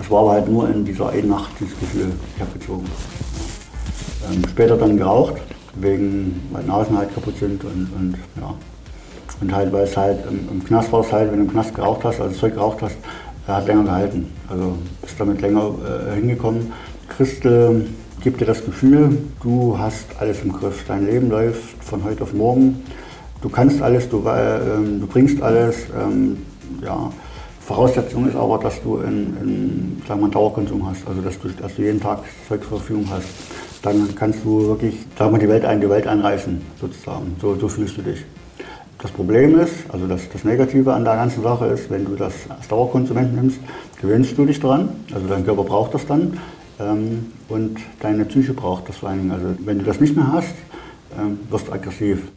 das 0.00 0.10
war 0.10 0.20
aber 0.20 0.30
halt 0.32 0.48
nur 0.48 0.66
in 0.66 0.82
dieser 0.82 1.10
einen 1.10 1.28
Nacht 1.28 1.50
dieses 1.60 1.78
Gefühl, 1.78 2.10
ich 2.34 2.40
habe 2.40 2.58
gezogen. 2.58 2.86
Ähm, 4.32 4.42
später 4.48 4.78
dann 4.78 4.96
geraucht, 4.96 5.34
wegen 5.74 6.40
weil 6.52 6.64
Nasen 6.64 6.96
halt 6.96 7.14
kaputt 7.14 7.36
sind 7.38 7.62
und, 7.64 7.90
und 7.94 8.14
ja. 8.40 8.54
Und 9.42 9.54
halt, 9.54 9.70
weil 9.74 9.84
es 9.84 9.94
halt 9.98 10.20
im, 10.26 10.48
im 10.50 10.64
Knast 10.64 10.90
war 10.90 11.00
es 11.00 11.12
halt, 11.12 11.30
wenn 11.30 11.40
du 11.40 11.44
im 11.44 11.50
Knast 11.50 11.74
geraucht 11.74 12.02
hast, 12.04 12.18
also 12.18 12.34
Zeug 12.34 12.54
geraucht 12.54 12.80
hast, 12.80 12.96
er 13.46 13.56
hat 13.56 13.66
länger 13.66 13.84
gehalten. 13.84 14.32
Also 14.48 14.78
bist 15.02 15.20
damit 15.20 15.42
länger 15.42 15.70
äh, 15.84 16.14
hingekommen. 16.14 16.72
Christel 17.10 17.86
gibt 18.22 18.40
dir 18.40 18.46
das 18.46 18.64
Gefühl, 18.64 19.18
du 19.42 19.78
hast 19.78 20.06
alles 20.18 20.40
im 20.42 20.52
Griff. 20.52 20.82
Dein 20.88 21.04
Leben 21.04 21.28
läuft 21.28 21.84
von 21.84 22.04
heute 22.04 22.22
auf 22.22 22.32
morgen. 22.32 22.82
Du 23.42 23.50
kannst 23.50 23.82
alles, 23.82 24.08
du, 24.08 24.26
äh, 24.26 24.98
du 24.98 25.06
bringst 25.06 25.42
alles. 25.42 25.76
Ähm, 25.94 26.38
ja, 26.82 27.12
Voraussetzung 27.70 28.28
ist 28.28 28.34
aber, 28.34 28.58
dass 28.58 28.82
du 28.82 28.98
einen, 28.98 30.02
wir, 30.08 30.28
Dauerkonsum 30.28 30.84
hast, 30.90 31.06
also 31.06 31.20
dass 31.22 31.38
du, 31.38 31.50
dass 31.50 31.76
du 31.76 31.82
jeden 31.82 32.00
Tag 32.00 32.24
Zeug 32.48 32.62
zur 32.62 32.78
Verfügung 32.78 33.06
hast. 33.08 33.28
Dann 33.80 34.12
kannst 34.16 34.44
du 34.44 34.66
wirklich, 34.66 34.96
sagen 35.16 35.30
wir, 35.30 35.38
die 35.38 35.48
Welt, 35.48 35.64
ein, 35.64 35.80
die 35.80 35.88
Welt 35.88 36.04
einreißen, 36.04 36.60
sozusagen. 36.80 37.36
So, 37.40 37.54
so 37.54 37.68
fühlst 37.68 37.96
du 37.96 38.02
dich. 38.02 38.24
Das 39.00 39.12
Problem 39.12 39.60
ist, 39.60 39.72
also 39.88 40.08
das, 40.08 40.22
das 40.32 40.42
Negative 40.42 40.92
an 40.92 41.04
der 41.04 41.14
ganzen 41.14 41.44
Sache 41.44 41.66
ist, 41.66 41.88
wenn 41.90 42.06
du 42.06 42.16
das 42.16 42.34
als 42.48 42.66
Dauerkonsument 42.66 43.36
nimmst, 43.36 43.60
gewöhnst 44.00 44.36
du 44.36 44.46
dich 44.46 44.58
dran, 44.58 44.88
also 45.14 45.28
dein 45.28 45.44
Körper 45.44 45.62
braucht 45.62 45.94
das 45.94 46.04
dann 46.06 46.38
ähm, 46.80 47.26
und 47.48 47.78
deine 48.00 48.24
Psyche 48.24 48.52
braucht 48.52 48.88
das 48.88 48.96
vor 48.96 49.10
allen 49.10 49.20
Dingen. 49.20 49.30
Also 49.30 49.46
wenn 49.64 49.78
du 49.78 49.84
das 49.84 50.00
nicht 50.00 50.16
mehr 50.16 50.32
hast, 50.32 50.56
ähm, 51.16 51.38
wirst 51.48 51.68
du 51.68 51.72
aggressiv. 51.72 52.32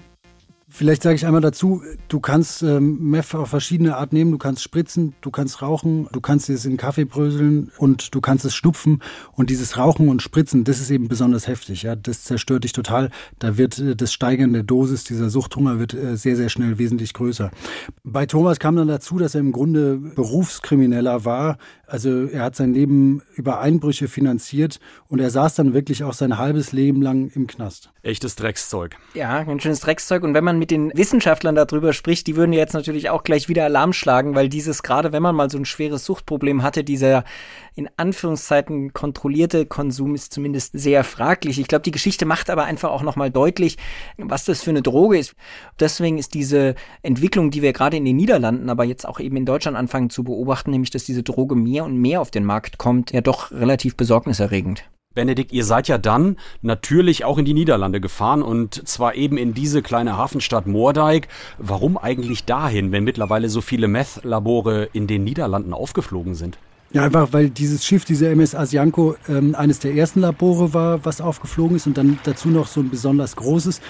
Vielleicht 0.76 1.04
sage 1.04 1.16
ich 1.16 1.28
einmal 1.28 1.40
dazu, 1.40 1.84
du 2.08 2.20
kannst 2.20 2.64
ähm, 2.64 3.12
Meth 3.12 3.36
auf 3.36 3.50
verschiedene 3.50 3.96
Art 3.96 4.12
nehmen. 4.12 4.32
Du 4.32 4.40
kannst 4.40 4.64
spritzen, 4.64 5.14
du 5.22 5.30
kannst 5.30 5.62
rauchen, 5.62 6.08
du 6.12 6.20
kannst 6.20 6.50
es 6.50 6.66
in 6.66 6.78
Kaffee 6.78 7.06
bröseln 7.06 7.72
und 7.78 8.16
du 8.16 8.22
kannst 8.22 8.44
es 8.44 8.56
schnupfen. 8.56 9.04
Und 9.34 9.52
dieses 9.52 9.78
Rauchen 9.78 10.10
und 10.10 10.24
Spritzen, 10.24 10.64
das 10.64 10.80
ist 10.80 10.90
eben 10.90 11.10
besonders 11.10 11.48
heftig. 11.48 11.84
Ja, 11.84 11.96
das 11.96 12.24
zerstört 12.24 12.64
dich 12.64 12.72
total. 12.72 13.12
Da 13.38 13.56
wird 13.60 13.78
äh, 13.78 13.96
das 13.96 14.12
Steigern 14.12 14.52
der 14.52 14.64
Dosis, 14.64 15.04
dieser 15.04 15.30
Suchthunger 15.30 15.78
wird 15.78 15.94
äh, 15.94 16.18
sehr, 16.18 16.36
sehr 16.36 16.50
schnell 16.50 16.80
wesentlich 16.80 17.14
größer. 17.14 17.52
Bei 18.04 18.26
Thomas 18.26 18.58
kam 18.58 18.76
dann 18.76 18.88
dazu, 18.88 19.20
dass 19.20 19.36
er 19.36 19.42
im 19.42 19.52
Grunde 19.52 19.98
Berufskrimineller 19.98 21.24
war. 21.24 21.60
Also 21.86 22.26
er 22.26 22.42
hat 22.42 22.56
sein 22.56 22.74
Leben 22.74 23.22
über 23.36 23.60
Einbrüche 23.60 24.08
finanziert 24.08 24.80
und 25.08 25.20
er 25.20 25.30
saß 25.30 25.54
dann 25.54 25.76
wirklich 25.76 26.04
auch 26.04 26.14
sein 26.14 26.40
halbes 26.40 26.72
Leben 26.72 27.04
lang 27.04 27.30
im 27.36 27.46
Knast. 27.46 27.92
Echtes 28.02 28.36
Dreckszeug. 28.36 28.98
Ja, 29.14 29.38
ein 29.38 29.60
schönes 29.60 29.82
Dreckszeug. 29.82 30.24
Und 30.24 30.34
wenn 30.34 30.44
man 30.44 30.63
mit 30.64 30.72
den 30.72 30.94
Wissenschaftlern 30.96 31.56
darüber 31.56 31.92
spricht, 31.92 32.26
die 32.26 32.38
würden 32.38 32.54
jetzt 32.54 32.72
natürlich 32.72 33.10
auch 33.10 33.24
gleich 33.24 33.50
wieder 33.50 33.66
Alarm 33.66 33.92
schlagen, 33.92 34.34
weil 34.34 34.48
dieses, 34.48 34.82
gerade 34.82 35.12
wenn 35.12 35.22
man 35.22 35.36
mal 35.36 35.50
so 35.50 35.58
ein 35.58 35.66
schweres 35.66 36.06
Suchtproblem 36.06 36.64
hatte, 36.64 36.86
dieser 36.86 37.26
in 37.76 37.90
Anführungszeiten 37.98 38.94
kontrollierte 38.94 39.66
Konsum 39.66 40.16
ist 40.16 40.32
zumindest 40.32 40.72
sehr 40.72 41.04
fraglich. 41.04 41.60
Ich 41.60 41.68
glaube, 41.68 41.84
die 41.84 41.92
Geschichte 41.92 42.26
macht 42.26 42.50
aber 42.50 42.64
einfach 42.64 42.92
auch 42.92 43.02
nochmal 43.02 43.30
deutlich, 43.30 43.76
was 44.16 44.46
das 44.46 44.64
für 44.64 44.70
eine 44.70 44.82
Droge 44.82 45.18
ist. 45.18 45.36
Deswegen 45.82 46.18
ist 46.18 46.34
diese 46.34 46.76
Entwicklung, 47.02 47.52
die 47.52 47.62
wir 47.62 47.74
gerade 47.74 47.98
in 47.98 48.06
den 48.06 48.16
Niederlanden, 48.16 48.70
aber 48.70 48.86
jetzt 48.86 49.06
auch 49.06 49.20
eben 49.20 49.36
in 49.36 49.46
Deutschland 49.46 49.76
anfangen 49.76 50.12
zu 50.12 50.24
beobachten, 50.24 50.72
nämlich 50.72 50.92
dass 50.92 51.04
diese 51.04 51.24
Droge 51.24 51.56
mehr 51.56 51.84
und 51.84 51.98
mehr 51.98 52.22
auf 52.22 52.32
den 52.32 52.46
Markt 52.46 52.78
kommt, 52.78 53.12
ja 53.12 53.20
doch 53.20 53.52
relativ 53.52 53.98
besorgniserregend. 53.98 54.86
Benedikt, 55.14 55.52
ihr 55.52 55.64
seid 55.64 55.88
ja 55.88 55.98
dann 55.98 56.38
natürlich 56.62 57.26
auch 57.26 57.38
in 57.38 57.46
die 57.46 57.54
Niederlande 57.54 58.02
gefahren 58.02 58.42
und 58.42 58.88
zwar 58.88 59.16
eben 59.16 59.38
in 59.38 59.54
diese 59.54 59.82
kleine 59.82 60.18
Hafenstadt 60.18 60.68
Moordijk. 60.68 61.28
Warum 61.58 61.98
eigentlich 61.98 62.46
dahin, 62.46 62.92
wenn 62.92 63.04
mittlerweile 63.04 63.50
so 63.50 63.62
viele 63.62 63.88
Meth-Labore 63.88 64.90
in 64.94 65.08
den 65.08 65.24
Niederlanden 65.24 65.74
aufgeflogen 65.74 66.36
sind? 66.36 66.58
Ja, 66.92 67.04
einfach 67.04 67.30
weil 67.32 67.50
dieses 67.50 67.84
Schiff, 67.84 68.06
diese 68.06 68.30
MS 68.30 68.54
Asianko, 68.54 69.16
ähm, 69.28 69.56
eines 69.56 69.80
der 69.80 69.96
ersten 69.96 70.20
Labore 70.20 70.76
war, 70.76 71.04
was 71.06 71.22
aufgeflogen 71.22 71.76
ist 71.76 71.88
und 71.88 71.98
dann 71.98 72.20
dazu 72.24 72.50
noch 72.50 72.68
so 72.68 72.82
ein 72.82 72.92
besonders 72.92 73.36
großes. 73.36 73.82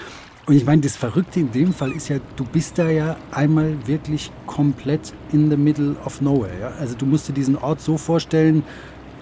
Und 0.46 0.54
ich 0.54 0.64
meine, 0.64 0.82
das 0.82 0.96
Verrückte 0.96 1.40
in 1.40 1.52
dem 1.52 1.72
Fall 1.72 1.92
ist 1.92 2.08
ja, 2.08 2.16
du 2.36 2.44
bist 2.44 2.78
da 2.78 2.90
ja 2.90 3.16
einmal 3.30 3.76
wirklich 3.86 4.30
komplett 4.46 5.12
in 5.32 5.50
the 5.50 5.56
middle 5.56 5.96
of 6.04 6.20
nowhere. 6.20 6.58
Ja? 6.60 6.72
Also 6.78 6.94
du 6.94 7.06
musst 7.06 7.28
dir 7.28 7.32
diesen 7.32 7.56
Ort 7.56 7.80
so 7.80 7.96
vorstellen, 7.96 8.62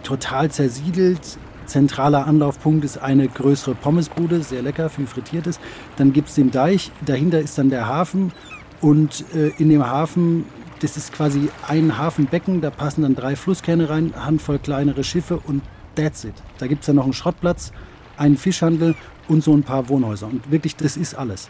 total 0.03 0.51
zersiedelt. 0.51 1.39
Zentraler 1.67 2.27
Anlaufpunkt 2.27 2.85
ist 2.85 2.99
eine 2.99 3.29
größere 3.29 3.75
Pommesbude, 3.75 4.43
sehr 4.43 4.63
lecker, 4.63 4.89
viel 4.91 5.07
frittiertes. 5.07 5.61
Dann 5.97 6.13
gibt 6.13 6.29
es 6.29 6.35
den 6.35 6.51
Deich, 6.51 6.91
dahinter 7.05 7.41
ist 7.41 7.59
dann 7.59 7.71
der 7.71 7.87
Hafen 7.87 8.33
und 8.81 9.25
äh, 9.35 9.49
in 9.59 9.69
dem 9.69 9.87
Hafen 9.87 10.45
das 10.83 10.97
ist 10.97 11.13
quasi 11.13 11.49
ein 11.69 11.97
Hafenbecken, 11.97 12.61
da 12.61 12.71
passen 12.71 13.03
dann 13.03 13.15
drei 13.15 13.37
Flusskerne 13.37 13.89
rein, 13.89 14.13
Handvoll 14.17 14.59
kleinere 14.59 15.05
Schiffe 15.05 15.39
und 15.39 15.63
that's 15.95 16.25
it. 16.25 16.35
Da 16.59 16.67
gibt 16.67 16.81
es 16.81 16.87
dann 16.87 16.97
noch 16.97 17.05
einen 17.05 17.13
Schrottplatz, 17.13 17.73
einen 18.17 18.37
Fischhandel 18.37 18.97
und 19.29 19.45
so 19.45 19.53
ein 19.53 19.63
paar 19.63 19.89
Wohnhäuser. 19.89 20.27
Und 20.27 20.51
wirklich, 20.51 20.75
das 20.75 20.97
ist 20.97 21.15
alles. 21.15 21.49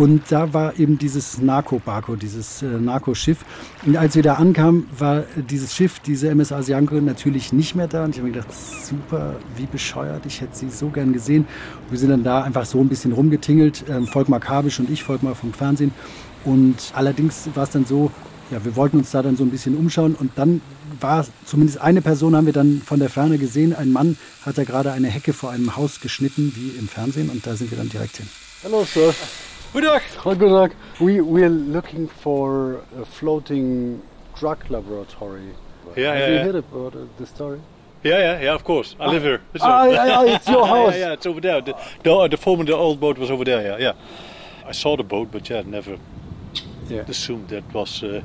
Und 0.00 0.32
da 0.32 0.54
war 0.54 0.78
eben 0.78 0.96
dieses 0.96 1.42
Narco-Barco, 1.42 2.16
dieses 2.16 2.62
äh, 2.62 2.64
Narco-Schiff. 2.64 3.44
Und 3.84 3.98
als 3.98 4.14
wir 4.14 4.22
da 4.22 4.36
ankamen, 4.36 4.86
war 4.98 5.24
dieses 5.36 5.74
Schiff, 5.74 6.00
diese 6.00 6.30
MS 6.30 6.52
Asianko, 6.52 6.94
natürlich 7.02 7.52
nicht 7.52 7.74
mehr 7.74 7.86
da. 7.86 8.04
Und 8.04 8.12
ich 8.12 8.16
habe 8.16 8.28
mir 8.28 8.32
gedacht, 8.32 8.48
super, 8.50 9.36
wie 9.58 9.66
bescheuert, 9.66 10.24
ich 10.24 10.40
hätte 10.40 10.56
sie 10.56 10.70
so 10.70 10.88
gern 10.88 11.12
gesehen. 11.12 11.42
Und 11.42 11.90
wir 11.90 11.98
sind 11.98 12.08
dann 12.08 12.24
da 12.24 12.40
einfach 12.40 12.64
so 12.64 12.80
ein 12.80 12.88
bisschen 12.88 13.12
rumgetingelt, 13.12 13.84
ähm, 13.90 14.06
Volkmar 14.06 14.40
Kabisch 14.40 14.80
und 14.80 14.88
ich, 14.88 15.04
Volkmar 15.04 15.34
vom 15.34 15.52
Fernsehen. 15.52 15.92
Und 16.46 16.76
allerdings 16.94 17.50
war 17.52 17.64
es 17.64 17.70
dann 17.70 17.84
so, 17.84 18.10
ja, 18.50 18.64
wir 18.64 18.76
wollten 18.76 18.96
uns 18.96 19.10
da 19.10 19.20
dann 19.20 19.36
so 19.36 19.44
ein 19.44 19.50
bisschen 19.50 19.76
umschauen 19.76 20.14
und 20.14 20.30
dann 20.36 20.62
war 20.98 21.26
zumindest 21.44 21.78
eine 21.82 22.00
Person 22.00 22.34
haben 22.34 22.46
wir 22.46 22.54
dann 22.54 22.80
von 22.82 23.00
der 23.00 23.10
Ferne 23.10 23.36
gesehen. 23.36 23.76
Ein 23.76 23.92
Mann 23.92 24.16
hat 24.46 24.56
da 24.56 24.64
gerade 24.64 24.92
eine 24.92 25.08
Hecke 25.08 25.34
vor 25.34 25.50
einem 25.50 25.76
Haus 25.76 26.00
geschnitten, 26.00 26.54
wie 26.56 26.70
im 26.78 26.88
Fernsehen, 26.88 27.28
und 27.28 27.46
da 27.46 27.54
sind 27.54 27.70
wir 27.70 27.76
dann 27.76 27.90
direkt 27.90 28.16
hin. 28.16 28.28
Hello, 28.62 28.82
sir. 28.84 29.12
Good 29.72 29.84
luck. 29.84 30.02
Oh, 30.26 30.34
good 30.34 30.50
luck. 30.50 30.72
We 31.00 31.20
we 31.20 31.42
are 31.44 31.48
looking 31.72 32.08
for 32.08 32.80
a 33.00 33.04
floating 33.04 34.02
drug 34.38 34.58
laboratory. 34.68 35.54
Yeah, 35.96 36.12
Have 36.12 36.18
yeah, 36.20 36.28
you 36.28 36.34
yeah. 36.34 36.44
heard 36.44 36.54
about 36.56 36.94
uh, 36.96 37.06
the 37.18 37.26
story? 37.26 37.60
Yeah, 38.02 38.18
yeah, 38.18 38.42
yeah. 38.44 38.54
Of 38.54 38.64
course, 38.64 38.96
I 38.98 39.06
live 39.12 39.22
here. 39.22 39.40
So- 39.56 39.64
Ah, 39.66 39.84
yeah, 39.86 40.06
yeah, 40.06 40.34
it's 40.36 40.48
your 40.48 40.66
house. 40.74 40.94
yeah, 40.94 41.06
yeah, 41.06 41.12
it's 41.12 41.26
over 41.26 41.40
there. 41.40 41.60
The, 41.62 41.74
the, 42.02 42.28
the 42.28 42.36
former 42.36 42.64
the 42.64 42.74
old 42.76 42.98
boat 43.00 43.18
was 43.18 43.30
over 43.30 43.44
there. 43.44 43.62
Yeah, 43.62 43.78
yeah. 43.78 44.68
I 44.68 44.72
saw 44.72 44.96
the 44.96 45.04
boat, 45.04 45.28
but 45.32 45.48
yeah, 45.50 45.62
never 45.66 45.96
assumed 47.08 47.48
that 47.48 47.62
was. 47.72 48.02
Uh, 48.02 48.20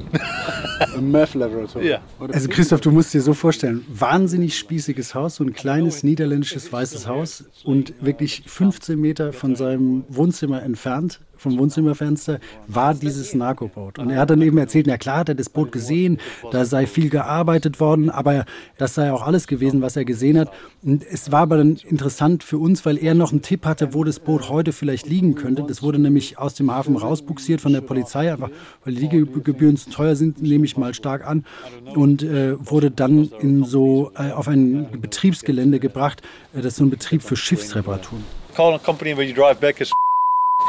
A 0.96 1.02
meth 1.02 1.36
laboratory. 1.36 1.88
Yeah. 1.90 2.00
Also 2.20 2.48
Christoph, 2.50 2.82
du 2.82 2.92
musst 2.92 3.14
dir 3.14 3.22
so 3.22 3.34
vorstellen, 3.34 3.86
wahnsinnig 3.90 4.58
spießiges 4.58 5.14
Haus, 5.14 5.36
so 5.36 5.44
ein 5.44 5.54
kleines 5.54 6.04
niederländisches 6.04 6.72
weißes 6.72 7.08
Haus 7.08 7.44
und 7.64 7.94
wirklich 8.02 8.42
15 8.48 9.00
Meter 9.00 9.34
von 9.34 9.56
seinem 9.56 10.04
Wohnzimmer 10.10 10.64
entfernt, 10.64 11.20
vom 11.46 11.60
Wohnzimmerfenster, 11.60 12.40
war 12.68 12.94
dieses 12.96 13.36
Narkoboot. 13.36 14.00
Und 14.00 14.10
er 14.10 14.20
hat 14.20 14.32
dann 14.32 14.42
eben 14.42 14.58
erzählt, 14.58 14.88
na 14.88 14.98
klar 14.98 15.20
hat 15.20 15.30
er 15.30 15.36
das 15.36 15.50
Boot 15.50 15.72
gesehen, 15.72 16.20
da 16.52 16.66
sei 16.66 16.88
viel 16.88 17.10
gearbeitet 17.10 17.80
worden, 17.80 18.10
aber 18.10 18.46
das 18.78 18.96
sei 18.96 19.12
auch 19.12 19.22
alles 19.22 19.46
gewesen, 19.46 19.82
was 19.82 19.96
er 19.96 20.06
gesehen 20.06 20.40
hat. 20.40 20.52
Und 20.84 21.06
es 21.06 21.32
war 21.32 21.42
aber 21.42 21.58
dann 21.58 21.78
interessant 21.88 22.44
für 22.44 22.58
uns, 22.58 22.86
weil 22.86 22.98
er 22.98 23.14
noch 23.14 23.32
einen 23.32 23.44
Tipp 23.44 23.66
hatte, 23.66 23.94
wo 23.94 24.04
das 24.04 24.20
Boot 24.20 24.50
heute 24.50 24.74
vielleicht 24.74 25.08
liegen 25.08 25.36
könnte. 25.36 25.64
Das 25.68 25.84
wurde 25.84 26.00
nämlich 26.00 26.40
aus 26.40 26.56
dem 26.56 26.72
Hafen 26.72 26.98
rausbuxiert 26.98 27.62
von 27.62 27.74
der 27.74 27.82
Polizei, 27.82 28.32
einfach 28.32 28.50
weil 28.84 28.96
die 28.96 29.02
Liegegebühren 29.02 29.78
zu 29.78 29.92
teuer 29.92 30.16
sind, 30.16 30.42
nehme 30.42 30.66
ich 30.66 30.78
mal 30.78 30.96
stark 30.96 31.28
an. 31.28 31.46
Und 31.94 32.24
äh, 32.24 32.56
wurde 32.60 32.90
dann 32.90 33.30
in 33.40 33.64
so 33.64 34.12
äh, 34.18 34.32
auf 34.32 34.48
ein 34.48 34.88
Betriebsgelände 35.00 35.80
gebracht. 35.80 36.24
Äh, 36.54 36.58
das 36.58 36.74
ist 36.74 36.78
so 36.78 36.86
ein 36.86 36.90
Betrieb 36.90 37.22
für 37.22 37.36
Schiffsreparaturen. 37.36 38.24
call 38.56 38.74
a 38.74 38.80
company 38.80 39.14
where 39.14 39.26
you 39.26 39.34
drive 39.34 39.60
back 39.60 39.82
is 39.82 39.92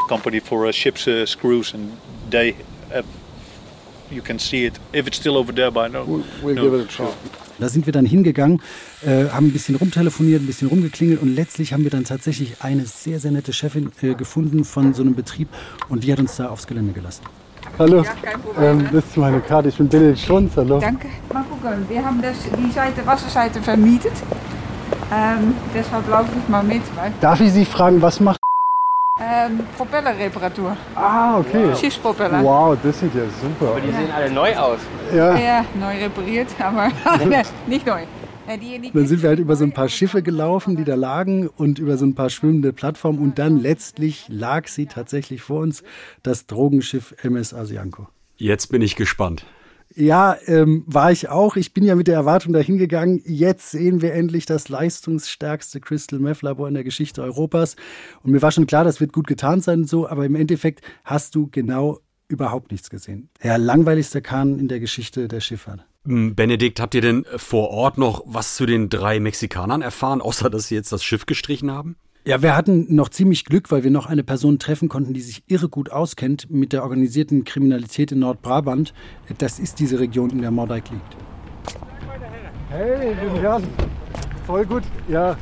company 0.07 0.39
for 0.39 0.65
uh, 0.65 0.71
ships 0.71 1.07
uh, 1.07 1.25
screws, 1.25 1.73
and 1.73 1.91
they 2.29 2.55
have. 2.91 3.05
You 4.09 4.21
can 4.21 4.39
see 4.39 4.65
it 4.65 4.79
if 4.93 5.05
it's 5.05 5.17
still 5.17 5.35
over 5.35 5.51
there 5.53 5.69
by 5.69 5.89
now. 5.89 6.05
We'll 6.05 6.55
no, 6.55 6.61
give 6.63 6.73
it 6.73 6.85
a 6.85 6.87
try. 6.87 7.13
Da 7.59 7.69
sind 7.69 7.87
wir 7.87 7.93
dann 7.93 8.05
hingegangen, 8.05 8.61
äh, 9.03 9.29
haben 9.29 9.47
ein 9.47 9.51
bisschen 9.51 9.75
rumtelefoniert, 9.75 10.43
ein 10.43 10.45
bisschen 10.45 10.67
rumgeklingelt 10.67 11.21
und 11.21 11.33
letztlich 11.35 11.73
haben 11.73 11.83
wir 11.83 11.89
dann 11.89 12.03
tatsächlich 12.03 12.57
eine 12.61 12.85
sehr, 12.85 13.19
sehr 13.19 13.31
nette 13.31 13.51
Chefin 13.51 13.91
äh, 14.03 14.13
gefunden 14.13 14.63
von 14.63 14.93
so 14.93 15.01
einem 15.01 15.15
Betrieb 15.15 15.49
und 15.89 16.03
die 16.03 16.11
hat 16.11 16.19
uns 16.19 16.35
da 16.35 16.49
aufs 16.49 16.67
Gelände 16.67 16.93
gelassen. 16.93 17.23
Hallo, 17.79 18.03
Ja, 18.03 18.13
kein 18.21 18.41
Problem, 18.41 18.79
ähm, 18.79 18.89
das 18.91 19.05
ist 19.05 19.17
meine 19.17 19.39
Karte. 19.41 19.69
Ich 19.69 19.75
bin 19.75 19.87
Bill 19.89 20.15
Schunz. 20.15 20.53
Hallo. 20.55 20.79
Danke. 20.79 21.07
Mal 21.33 21.43
gucken. 21.43 21.85
Wir 21.89 22.03
haben 22.03 22.21
das, 22.21 22.37
die 22.43 22.71
Seite, 22.71 23.05
Wasserseite 23.05 23.61
vermietet. 23.61 24.13
Ähm, 25.11 25.53
deshalb 25.73 26.07
laufe 26.09 26.29
ich 26.41 26.49
mal 26.49 26.63
mit. 26.63 26.81
Weil, 26.95 27.11
Darf 27.21 27.39
ich 27.41 27.51
Sie 27.51 27.65
fragen, 27.65 28.01
was 28.01 28.19
macht? 28.19 28.39
Ähm, 29.21 29.59
Propellerreparatur. 29.75 30.77
Ah, 30.95 31.39
okay. 31.39 31.75
Schiffspropeller. 31.75 32.43
Wow, 32.43 32.77
das 32.81 32.99
sieht 32.99 33.15
ja 33.15 33.23
super 33.41 33.71
Aber 33.71 33.81
die 33.81 33.91
sehen 33.91 34.11
alle 34.11 34.29
neu 34.29 34.55
aus. 34.55 34.79
Ja. 35.13 35.37
Ja, 35.37 35.65
neu 35.79 35.97
repariert, 35.97 36.49
aber 36.59 36.91
nicht 37.67 37.85
neu. 37.85 38.03
Dann 38.93 39.07
sind 39.07 39.21
wir 39.21 39.29
halt 39.29 39.39
über 39.39 39.57
so 39.57 39.65
ein 39.65 39.73
paar 39.73 39.89
Schiffe 39.89 40.23
gelaufen, 40.23 40.77
die 40.77 40.85
da 40.85 40.95
lagen 40.95 41.49
und 41.49 41.79
über 41.79 41.97
so 41.97 42.05
ein 42.05 42.15
paar 42.15 42.29
schwimmende 42.29 42.71
Plattformen 42.71 43.19
und 43.19 43.37
dann 43.39 43.57
letztlich 43.59 44.25
lag 44.29 44.69
sie 44.69 44.85
tatsächlich 44.85 45.41
vor 45.41 45.59
uns, 45.59 45.83
das 46.23 46.47
Drogenschiff 46.47 47.13
MS 47.23 47.53
Asianko. 47.53 48.07
Jetzt 48.37 48.67
bin 48.67 48.81
ich 48.81 48.95
gespannt. 48.95 49.45
Ja, 49.99 50.37
ähm, 50.45 50.83
war 50.85 51.11
ich 51.11 51.27
auch. 51.27 51.55
Ich 51.55 51.73
bin 51.73 51.83
ja 51.83 51.95
mit 51.95 52.07
der 52.07 52.13
Erwartung 52.13 52.53
dahin 52.53 52.77
gegangen. 52.77 53.19
Jetzt 53.25 53.71
sehen 53.71 54.03
wir 54.03 54.13
endlich 54.13 54.45
das 54.45 54.69
leistungsstärkste 54.69 55.81
Crystal 55.81 56.19
Meth 56.19 56.43
Labor 56.43 56.67
in 56.67 56.75
der 56.75 56.83
Geschichte 56.83 57.23
Europas. 57.23 57.75
Und 58.21 58.31
mir 58.31 58.43
war 58.43 58.51
schon 58.51 58.67
klar, 58.67 58.83
das 58.83 59.01
wird 59.01 59.11
gut 59.11 59.25
getan 59.25 59.59
sein 59.59 59.81
und 59.81 59.89
so. 59.89 60.07
Aber 60.07 60.23
im 60.23 60.35
Endeffekt 60.35 60.81
hast 61.03 61.33
du 61.33 61.47
genau 61.47 61.99
überhaupt 62.27 62.71
nichts 62.71 62.91
gesehen. 62.91 63.29
Der 63.41 63.57
langweiligste 63.57 64.21
Kahn 64.21 64.59
in 64.59 64.67
der 64.67 64.79
Geschichte 64.79 65.27
der 65.27 65.39
Schifffahrt. 65.39 65.83
Hm, 66.05 66.35
Benedikt, 66.35 66.79
habt 66.79 66.93
ihr 66.93 67.01
denn 67.01 67.25
vor 67.35 67.71
Ort 67.71 67.97
noch 67.97 68.21
was 68.27 68.55
zu 68.55 68.67
den 68.67 68.89
drei 68.89 69.19
Mexikanern 69.19 69.81
erfahren, 69.81 70.21
außer 70.21 70.51
dass 70.51 70.67
sie 70.67 70.75
jetzt 70.75 70.91
das 70.91 71.03
Schiff 71.03 71.25
gestrichen 71.25 71.71
haben? 71.71 71.95
Ja, 72.27 72.41
wir 72.41 72.57
hatten 72.57 72.93
noch 72.93 73.07
ziemlich 73.07 73.45
Glück, 73.45 73.71
weil 73.71 73.85
wir 73.85 73.89
noch 73.89 74.05
eine 74.05 74.21
Person 74.21 74.59
treffen 74.59 74.89
konnten, 74.89 75.13
die 75.13 75.21
sich 75.21 75.43
irre 75.47 75.69
gut 75.69 75.93
auskennt 75.93 76.51
mit 76.51 76.73
der 76.73 76.83
organisierten 76.83 77.45
Kriminalität 77.45 78.11
in 78.11 78.19
Nordbrabant. 78.19 78.93
Das 79.37 79.59
ist 79.59 79.79
diese 79.79 79.97
Region, 80.01 80.31
in 80.31 80.41
der 80.41 80.51
Mordijk 80.51 80.89
liegt. 80.89 81.15
Hey, 82.69 83.15
guten 83.15 83.41
Tag. 83.41 83.61
Voll 84.45 84.65
gut. 84.65 84.83
Ja, 85.07 85.37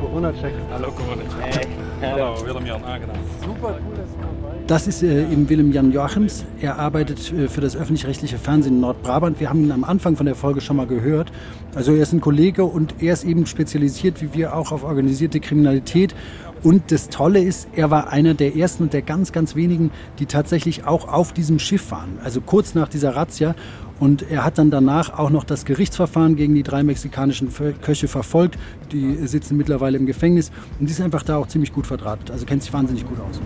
Corona-Check. 0.00 0.52
Hallo 0.70 0.92
Corona-Check. 0.92 1.66
Hallo, 2.00 2.36
Willem-Jan, 2.46 2.84
aangenaam. 2.84 3.16
Super 3.44 3.78
cool, 3.84 3.96
dass 3.96 4.10
du 4.10 4.20
dabei 4.20 4.56
Das 4.68 4.86
ist 4.86 5.02
äh, 5.02 5.22
eben 5.22 5.48
Willem 5.48 5.72
Jan 5.72 5.90
Joachims. 5.90 6.44
Er 6.60 6.78
arbeitet 6.78 7.32
äh, 7.32 7.48
für 7.48 7.60
das 7.60 7.74
öffentlich-rechtliche 7.74 8.38
Fernsehen 8.38 8.74
in 8.74 8.80
Nordbrabant. 8.80 9.40
Wir 9.40 9.50
haben 9.50 9.64
ihn 9.64 9.72
am 9.72 9.82
Anfang 9.82 10.14
von 10.14 10.24
der 10.24 10.36
Folge 10.36 10.60
schon 10.60 10.76
mal 10.76 10.86
gehört. 10.86 11.32
Also 11.74 11.92
er 11.92 12.02
ist 12.02 12.12
ein 12.12 12.20
Kollege 12.20 12.64
und 12.64 13.02
er 13.02 13.14
ist 13.14 13.24
eben 13.24 13.46
spezialisiert, 13.46 14.22
wie 14.22 14.32
wir 14.32 14.54
auch, 14.54 14.70
auf 14.70 14.84
organisierte 14.84 15.40
Kriminalität. 15.40 16.14
Und 16.62 16.92
das 16.92 17.08
Tolle 17.08 17.42
ist, 17.42 17.68
er 17.74 17.90
war 17.90 18.10
einer 18.10 18.34
der 18.34 18.54
ersten 18.54 18.84
und 18.84 18.92
der 18.92 19.02
ganz, 19.02 19.32
ganz 19.32 19.56
wenigen, 19.56 19.90
die 20.20 20.26
tatsächlich 20.26 20.86
auch 20.86 21.08
auf 21.08 21.32
diesem 21.32 21.58
Schiff 21.58 21.90
waren. 21.90 22.18
Also 22.22 22.40
kurz 22.40 22.74
nach 22.74 22.88
dieser 22.88 23.16
Razzia. 23.16 23.56
Und 24.00 24.30
er 24.30 24.44
hat 24.44 24.58
dann 24.58 24.70
danach 24.70 25.18
auch 25.18 25.30
noch 25.30 25.44
das 25.44 25.64
Gerichtsverfahren 25.64 26.36
gegen 26.36 26.54
die 26.54 26.62
drei 26.62 26.82
mexikanischen 26.82 27.50
Köche 27.82 28.08
verfolgt. 28.08 28.58
Die 28.92 29.26
sitzen 29.26 29.56
mittlerweile 29.56 29.98
im 29.98 30.06
Gefängnis 30.06 30.50
und 30.78 30.86
die 30.86 30.92
ist 30.92 31.00
einfach 31.00 31.22
da 31.22 31.36
auch 31.36 31.48
ziemlich 31.48 31.72
gut 31.72 31.86
verdrahtet. 31.86 32.30
Also 32.30 32.46
kennt 32.46 32.62
sich 32.62 32.72
wahnsinnig 32.72 33.06
gut 33.06 33.18
aus. 33.20 33.40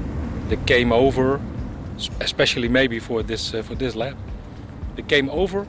They 0.48 0.58
came 0.66 0.94
over, 0.94 1.40
especially 2.18 2.68
maybe 2.68 3.00
for 3.00 3.26
this, 3.26 3.54
uh, 3.54 3.62
for 3.62 3.76
this 3.76 3.94
lab. 3.94 4.14
They 4.96 5.04
came 5.04 5.32
over 5.32 5.64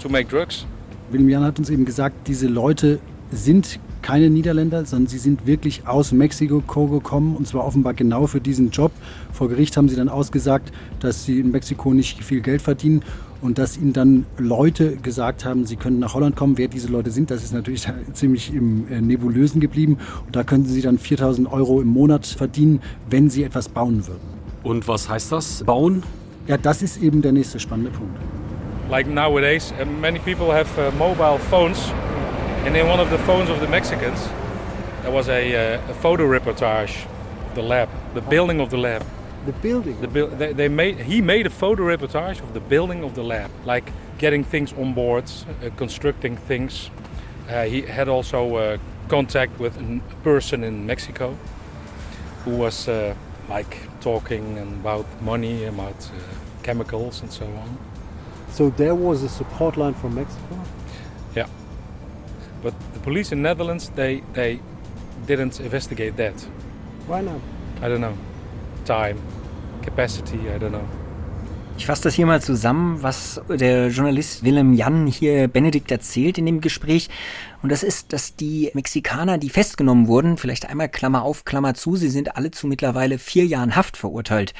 to 0.00 0.08
make 0.08 0.28
drugs. 0.28 0.66
William 1.10 1.28
Jan 1.28 1.44
hat 1.44 1.58
uns 1.58 1.70
eben 1.70 1.84
gesagt, 1.84 2.26
diese 2.26 2.48
Leute 2.48 2.98
sind 3.30 3.78
keine 4.02 4.30
Niederländer, 4.30 4.84
sondern 4.84 5.08
sie 5.08 5.18
sind 5.18 5.46
wirklich 5.46 5.86
aus 5.86 6.12
Mexiko 6.12 6.60
gekommen 6.86 7.36
und 7.36 7.46
zwar 7.46 7.64
offenbar 7.64 7.94
genau 7.94 8.26
für 8.26 8.40
diesen 8.40 8.70
Job. 8.70 8.92
Vor 9.32 9.48
Gericht 9.48 9.76
haben 9.76 9.88
sie 9.88 9.96
dann 9.96 10.08
ausgesagt, 10.08 10.72
dass 11.00 11.24
sie 11.24 11.40
in 11.40 11.50
Mexiko 11.50 11.92
nicht 11.92 12.24
viel 12.24 12.40
Geld 12.40 12.62
verdienen 12.62 13.02
und 13.40 13.58
dass 13.58 13.76
ihnen 13.76 13.92
dann 13.92 14.26
Leute 14.36 14.96
gesagt 14.96 15.44
haben, 15.44 15.66
sie 15.66 15.76
können 15.76 15.98
nach 15.98 16.14
Holland 16.14 16.36
kommen. 16.36 16.58
Wer 16.58 16.68
diese 16.68 16.88
Leute 16.88 17.10
sind, 17.10 17.30
das 17.30 17.44
ist 17.44 17.52
natürlich 17.52 17.86
ziemlich 18.12 18.52
im 18.52 18.86
äh, 18.90 19.00
Nebulösen 19.00 19.60
geblieben 19.60 19.98
und 20.26 20.36
da 20.36 20.44
könnten 20.44 20.68
sie 20.68 20.82
dann 20.82 20.98
4000 20.98 21.50
Euro 21.52 21.80
im 21.80 21.88
Monat 21.88 22.26
verdienen, 22.26 22.80
wenn 23.08 23.30
sie 23.30 23.44
etwas 23.44 23.68
bauen 23.68 24.06
würden. 24.06 24.38
Und 24.62 24.88
was 24.88 25.08
heißt 25.08 25.32
das? 25.32 25.62
Bauen? 25.64 26.02
Ja, 26.46 26.56
das 26.56 26.82
ist 26.82 27.02
eben 27.02 27.22
der 27.22 27.32
nächste 27.32 27.60
spannende 27.60 27.90
Punkt. 27.90 28.16
Like 28.90 29.06
nowadays, 29.06 29.72
uh, 29.80 29.84
many 29.84 30.18
people 30.18 30.50
have 30.50 30.66
uh, 30.78 30.90
mobile 30.96 31.38
phones, 31.50 31.92
and 32.66 32.74
in 32.74 32.86
one 32.86 33.00
of 33.00 33.10
the 33.10 33.18
phones 33.18 33.50
of 33.50 33.60
the 33.60 33.68
Mexicans, 33.68 34.18
there 35.02 35.12
was 35.12 35.28
a, 35.28 35.76
uh, 35.76 35.90
a 35.90 35.94
photo 35.94 36.24
reportage 36.24 37.04
of 37.48 37.54
the 37.54 37.62
lab, 37.62 37.88
the 38.14 38.22
building 38.22 38.60
of 38.60 38.70
the 38.70 38.78
lab. 38.78 39.02
The 39.48 39.54
building. 39.62 39.98
The 40.02 40.08
buil- 40.08 40.38
they, 40.38 40.52
they 40.52 40.68
made 40.68 40.98
he 40.98 41.22
made 41.22 41.46
a 41.46 41.50
photo 41.50 41.82
reportage 41.84 42.42
of 42.42 42.52
the 42.52 42.60
building 42.60 43.02
of 43.02 43.14
the 43.14 43.22
lab, 43.22 43.50
like 43.64 43.92
getting 44.18 44.44
things 44.44 44.74
on 44.74 44.92
board, 44.92 45.24
uh, 45.24 45.70
constructing 45.76 46.36
things. 46.36 46.90
Uh, 47.48 47.64
he 47.64 47.80
had 47.80 48.08
also 48.08 48.56
uh, 48.56 48.76
contact 49.08 49.58
with 49.58 49.74
a 49.80 50.00
person 50.22 50.64
in 50.64 50.84
Mexico 50.84 51.34
who 52.44 52.58
was 52.58 52.88
uh, 52.88 53.14
like 53.48 53.88
talking 54.02 54.58
about 54.58 55.06
money, 55.22 55.64
about 55.64 55.96
uh, 55.96 56.20
chemicals, 56.62 57.22
and 57.22 57.32
so 57.32 57.46
on. 57.46 57.78
So 58.50 58.68
there 58.68 58.94
was 58.94 59.22
a 59.22 59.30
support 59.30 59.78
line 59.78 59.94
from 59.94 60.14
Mexico? 60.14 60.58
Yeah. 61.34 61.46
But 62.62 62.74
the 62.92 63.00
police 63.00 63.32
in 63.32 63.40
Netherlands, 63.40 63.90
they, 63.94 64.22
they 64.34 64.60
didn't 65.26 65.58
investigate 65.58 66.16
that. 66.16 66.34
Why 67.06 67.22
not? 67.22 67.40
I 67.80 67.88
don't 67.88 68.02
know. 68.02 68.16
Time, 68.84 69.18
capacity, 69.88 70.36
I 70.36 70.58
don't 70.58 70.70
know. 70.70 70.80
Ich 71.78 71.86
fasse 71.86 72.02
das 72.02 72.14
hier 72.14 72.26
mal 72.26 72.42
zusammen, 72.42 73.02
was 73.02 73.40
der 73.48 73.88
Journalist 73.88 74.42
Willem 74.42 74.74
Jan 74.74 75.06
hier 75.06 75.46
Benedikt 75.46 75.92
erzählt 75.92 76.36
in 76.36 76.44
dem 76.44 76.60
Gespräch. 76.60 77.08
Und 77.62 77.72
das 77.72 77.82
ist, 77.82 78.12
dass 78.12 78.36
die 78.36 78.70
Mexikaner, 78.74 79.36
die 79.38 79.50
festgenommen 79.50 80.06
wurden, 80.06 80.36
vielleicht 80.36 80.68
einmal 80.68 80.88
Klammer 80.88 81.22
auf, 81.22 81.44
Klammer 81.44 81.74
zu, 81.74 81.96
sie 81.96 82.08
sind 82.08 82.36
alle 82.36 82.50
zu 82.50 82.66
mittlerweile 82.66 83.18
vier 83.18 83.46
Jahren 83.46 83.74
Haft 83.74 83.96
verurteilt 83.96 84.54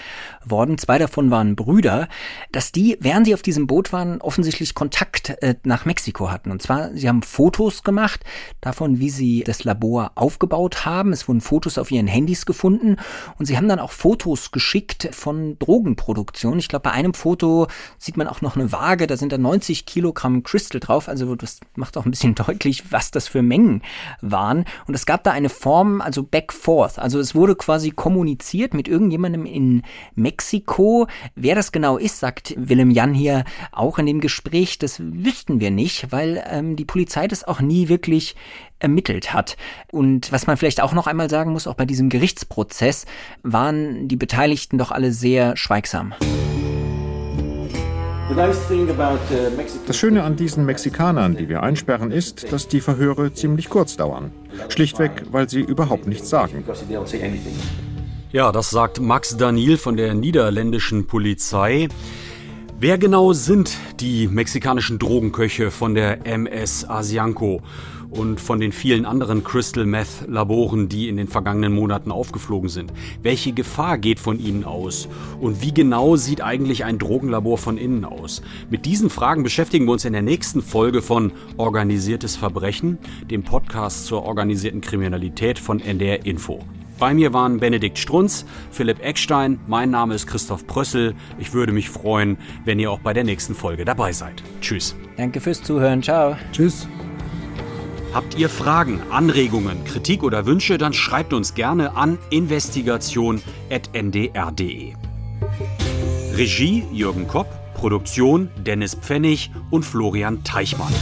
worden. 0.44 0.78
Zwei 0.78 0.98
davon 0.98 1.30
waren 1.30 1.54
Brüder, 1.54 2.08
dass 2.50 2.72
die, 2.72 2.96
während 3.00 3.26
sie 3.26 3.34
auf 3.34 3.42
diesem 3.42 3.66
Boot 3.66 3.92
waren, 3.92 4.20
offensichtlich 4.20 4.74
Kontakt 4.74 5.30
äh, 5.42 5.54
nach 5.64 5.84
Mexiko 5.84 6.30
hatten. 6.30 6.50
Und 6.50 6.60
zwar, 6.60 6.92
sie 6.94 7.08
haben 7.08 7.22
Fotos 7.22 7.84
gemacht 7.84 8.24
davon, 8.60 8.98
wie 8.98 9.10
sie 9.10 9.44
das 9.44 9.62
Labor 9.62 10.12
aufgebaut 10.16 10.84
haben. 10.84 11.12
Es 11.12 11.28
wurden 11.28 11.40
Fotos 11.40 11.78
auf 11.78 11.90
ihren 11.92 12.08
Handys 12.08 12.46
gefunden. 12.46 12.96
Und 13.38 13.46
sie 13.46 13.56
haben 13.56 13.68
dann 13.68 13.78
auch 13.78 13.92
Fotos 13.92 14.50
geschickt 14.50 15.08
von 15.12 15.58
Drogenproduktion. 15.58 16.58
Ich 16.58 16.68
glaube, 16.68 16.84
bei 16.84 16.92
einem 16.92 17.14
Foto 17.14 17.68
sieht 17.98 18.16
man 18.16 18.26
auch 18.26 18.40
noch 18.40 18.56
eine 18.56 18.72
Waage, 18.72 19.06
da 19.06 19.16
sind 19.16 19.32
da 19.32 19.38
90 19.38 19.86
Kilogramm 19.86 20.42
Crystal 20.42 20.80
drauf. 20.80 21.08
Also 21.08 21.36
das 21.36 21.60
macht 21.76 21.96
auch 21.96 22.04
ein 22.04 22.10
bisschen 22.10 22.34
deutlich, 22.34 22.87
was 22.92 23.10
das 23.10 23.28
für 23.28 23.42
Mengen 23.42 23.82
waren. 24.20 24.64
Und 24.86 24.94
es 24.94 25.06
gab 25.06 25.24
da 25.24 25.32
eine 25.32 25.48
Form, 25.48 26.00
also 26.00 26.22
back 26.22 26.52
forth. 26.52 26.98
Also 26.98 27.18
es 27.18 27.34
wurde 27.34 27.54
quasi 27.56 27.90
kommuniziert 27.90 28.74
mit 28.74 28.88
irgendjemandem 28.88 29.46
in 29.46 29.82
Mexiko. 30.14 31.06
Wer 31.34 31.54
das 31.54 31.72
genau 31.72 31.96
ist, 31.96 32.20
sagt 32.20 32.54
Willem 32.56 32.90
Jan 32.90 33.14
hier 33.14 33.44
auch 33.72 33.98
in 33.98 34.06
dem 34.06 34.20
Gespräch, 34.20 34.78
das 34.78 35.00
wüssten 35.00 35.60
wir 35.60 35.70
nicht, 35.70 36.12
weil 36.12 36.44
ähm, 36.48 36.76
die 36.76 36.84
Polizei 36.84 37.28
das 37.28 37.44
auch 37.44 37.60
nie 37.60 37.88
wirklich 37.88 38.36
ermittelt 38.78 39.32
hat. 39.32 39.56
Und 39.90 40.30
was 40.32 40.46
man 40.46 40.56
vielleicht 40.56 40.80
auch 40.80 40.92
noch 40.92 41.06
einmal 41.06 41.30
sagen 41.30 41.52
muss, 41.52 41.66
auch 41.66 41.74
bei 41.74 41.84
diesem 41.84 42.08
Gerichtsprozess 42.08 43.06
waren 43.42 44.08
die 44.08 44.16
Beteiligten 44.16 44.78
doch 44.78 44.92
alle 44.92 45.12
sehr 45.12 45.56
schweigsam. 45.56 46.14
Das 49.86 49.96
Schöne 49.96 50.22
an 50.22 50.36
diesen 50.36 50.66
Mexikanern, 50.66 51.36
die 51.36 51.48
wir 51.48 51.62
einsperren, 51.62 52.10
ist, 52.10 52.52
dass 52.52 52.68
die 52.68 52.80
Verhöre 52.80 53.32
ziemlich 53.32 53.70
kurz 53.70 53.96
dauern. 53.96 54.30
Schlichtweg, 54.68 55.22
weil 55.30 55.48
sie 55.48 55.60
überhaupt 55.60 56.06
nichts 56.06 56.28
sagen. 56.28 56.64
Ja, 58.30 58.52
das 58.52 58.70
sagt 58.70 59.00
Max 59.00 59.36
Daniel 59.38 59.78
von 59.78 59.96
der 59.96 60.14
niederländischen 60.14 61.06
Polizei. 61.06 61.88
Wer 62.80 62.96
genau 62.96 63.32
sind 63.32 63.76
die 63.98 64.28
mexikanischen 64.28 65.00
Drogenköche 65.00 65.72
von 65.72 65.96
der 65.96 66.24
MS 66.26 66.88
Asianco? 66.88 67.60
und 68.10 68.40
von 68.40 68.58
den 68.58 68.72
vielen 68.72 69.04
anderen 69.04 69.44
Crystal 69.44 69.84
Meth 69.84 70.26
Laboren, 70.26 70.88
die 70.88 71.08
in 71.08 71.18
den 71.18 71.28
vergangenen 71.28 71.74
Monaten 71.74 72.10
aufgeflogen 72.10 72.70
sind. 72.70 72.90
Welche 73.22 73.52
Gefahr 73.52 73.98
geht 73.98 74.18
von 74.18 74.38
ihnen 74.38 74.64
aus? 74.64 75.08
Und 75.40 75.60
wie 75.60 75.74
genau 75.74 76.16
sieht 76.16 76.40
eigentlich 76.40 76.86
ein 76.86 76.98
Drogenlabor 76.98 77.58
von 77.58 77.76
innen 77.76 78.06
aus? 78.06 78.40
Mit 78.70 78.86
diesen 78.86 79.10
Fragen 79.10 79.42
beschäftigen 79.42 79.84
wir 79.84 79.92
uns 79.92 80.06
in 80.06 80.14
der 80.14 80.22
nächsten 80.22 80.62
Folge 80.62 81.02
von 81.02 81.32
Organisiertes 81.58 82.36
Verbrechen, 82.36 82.96
dem 83.30 83.42
Podcast 83.42 84.06
zur 84.06 84.24
organisierten 84.24 84.80
Kriminalität 84.80 85.58
von 85.58 85.78
NDR 85.80 86.24
Info. 86.24 86.64
Bei 86.98 87.14
mir 87.14 87.32
waren 87.32 87.60
Benedikt 87.60 87.98
Strunz, 87.98 88.44
Philipp 88.72 89.00
Eckstein, 89.00 89.60
mein 89.68 89.90
Name 89.90 90.14
ist 90.14 90.26
Christoph 90.26 90.66
Prössel. 90.66 91.14
Ich 91.38 91.52
würde 91.52 91.72
mich 91.72 91.88
freuen, 91.88 92.36
wenn 92.64 92.80
ihr 92.80 92.90
auch 92.90 92.98
bei 92.98 93.12
der 93.12 93.22
nächsten 93.24 93.54
Folge 93.54 93.84
dabei 93.84 94.12
seid. 94.12 94.42
Tschüss. 94.60 94.96
Danke 95.16 95.40
fürs 95.40 95.62
Zuhören. 95.62 96.02
Ciao. 96.02 96.36
Tschüss. 96.52 96.88
Habt 98.12 98.36
ihr 98.36 98.48
Fragen, 98.48 99.00
Anregungen, 99.10 99.84
Kritik 99.84 100.24
oder 100.24 100.46
Wünsche, 100.46 100.78
dann 100.78 100.92
schreibt 100.92 101.32
uns 101.32 101.54
gerne 101.54 101.96
an 101.96 102.18
investigation.ndr.de. 102.30 104.94
Regie 106.34 106.84
Jürgen 106.92 107.28
Kopp, 107.28 107.46
Produktion 107.74 108.50
Dennis 108.56 108.96
Pfennig 108.96 109.52
und 109.70 109.84
Florian 109.84 110.42
Teichmann. 110.42 110.92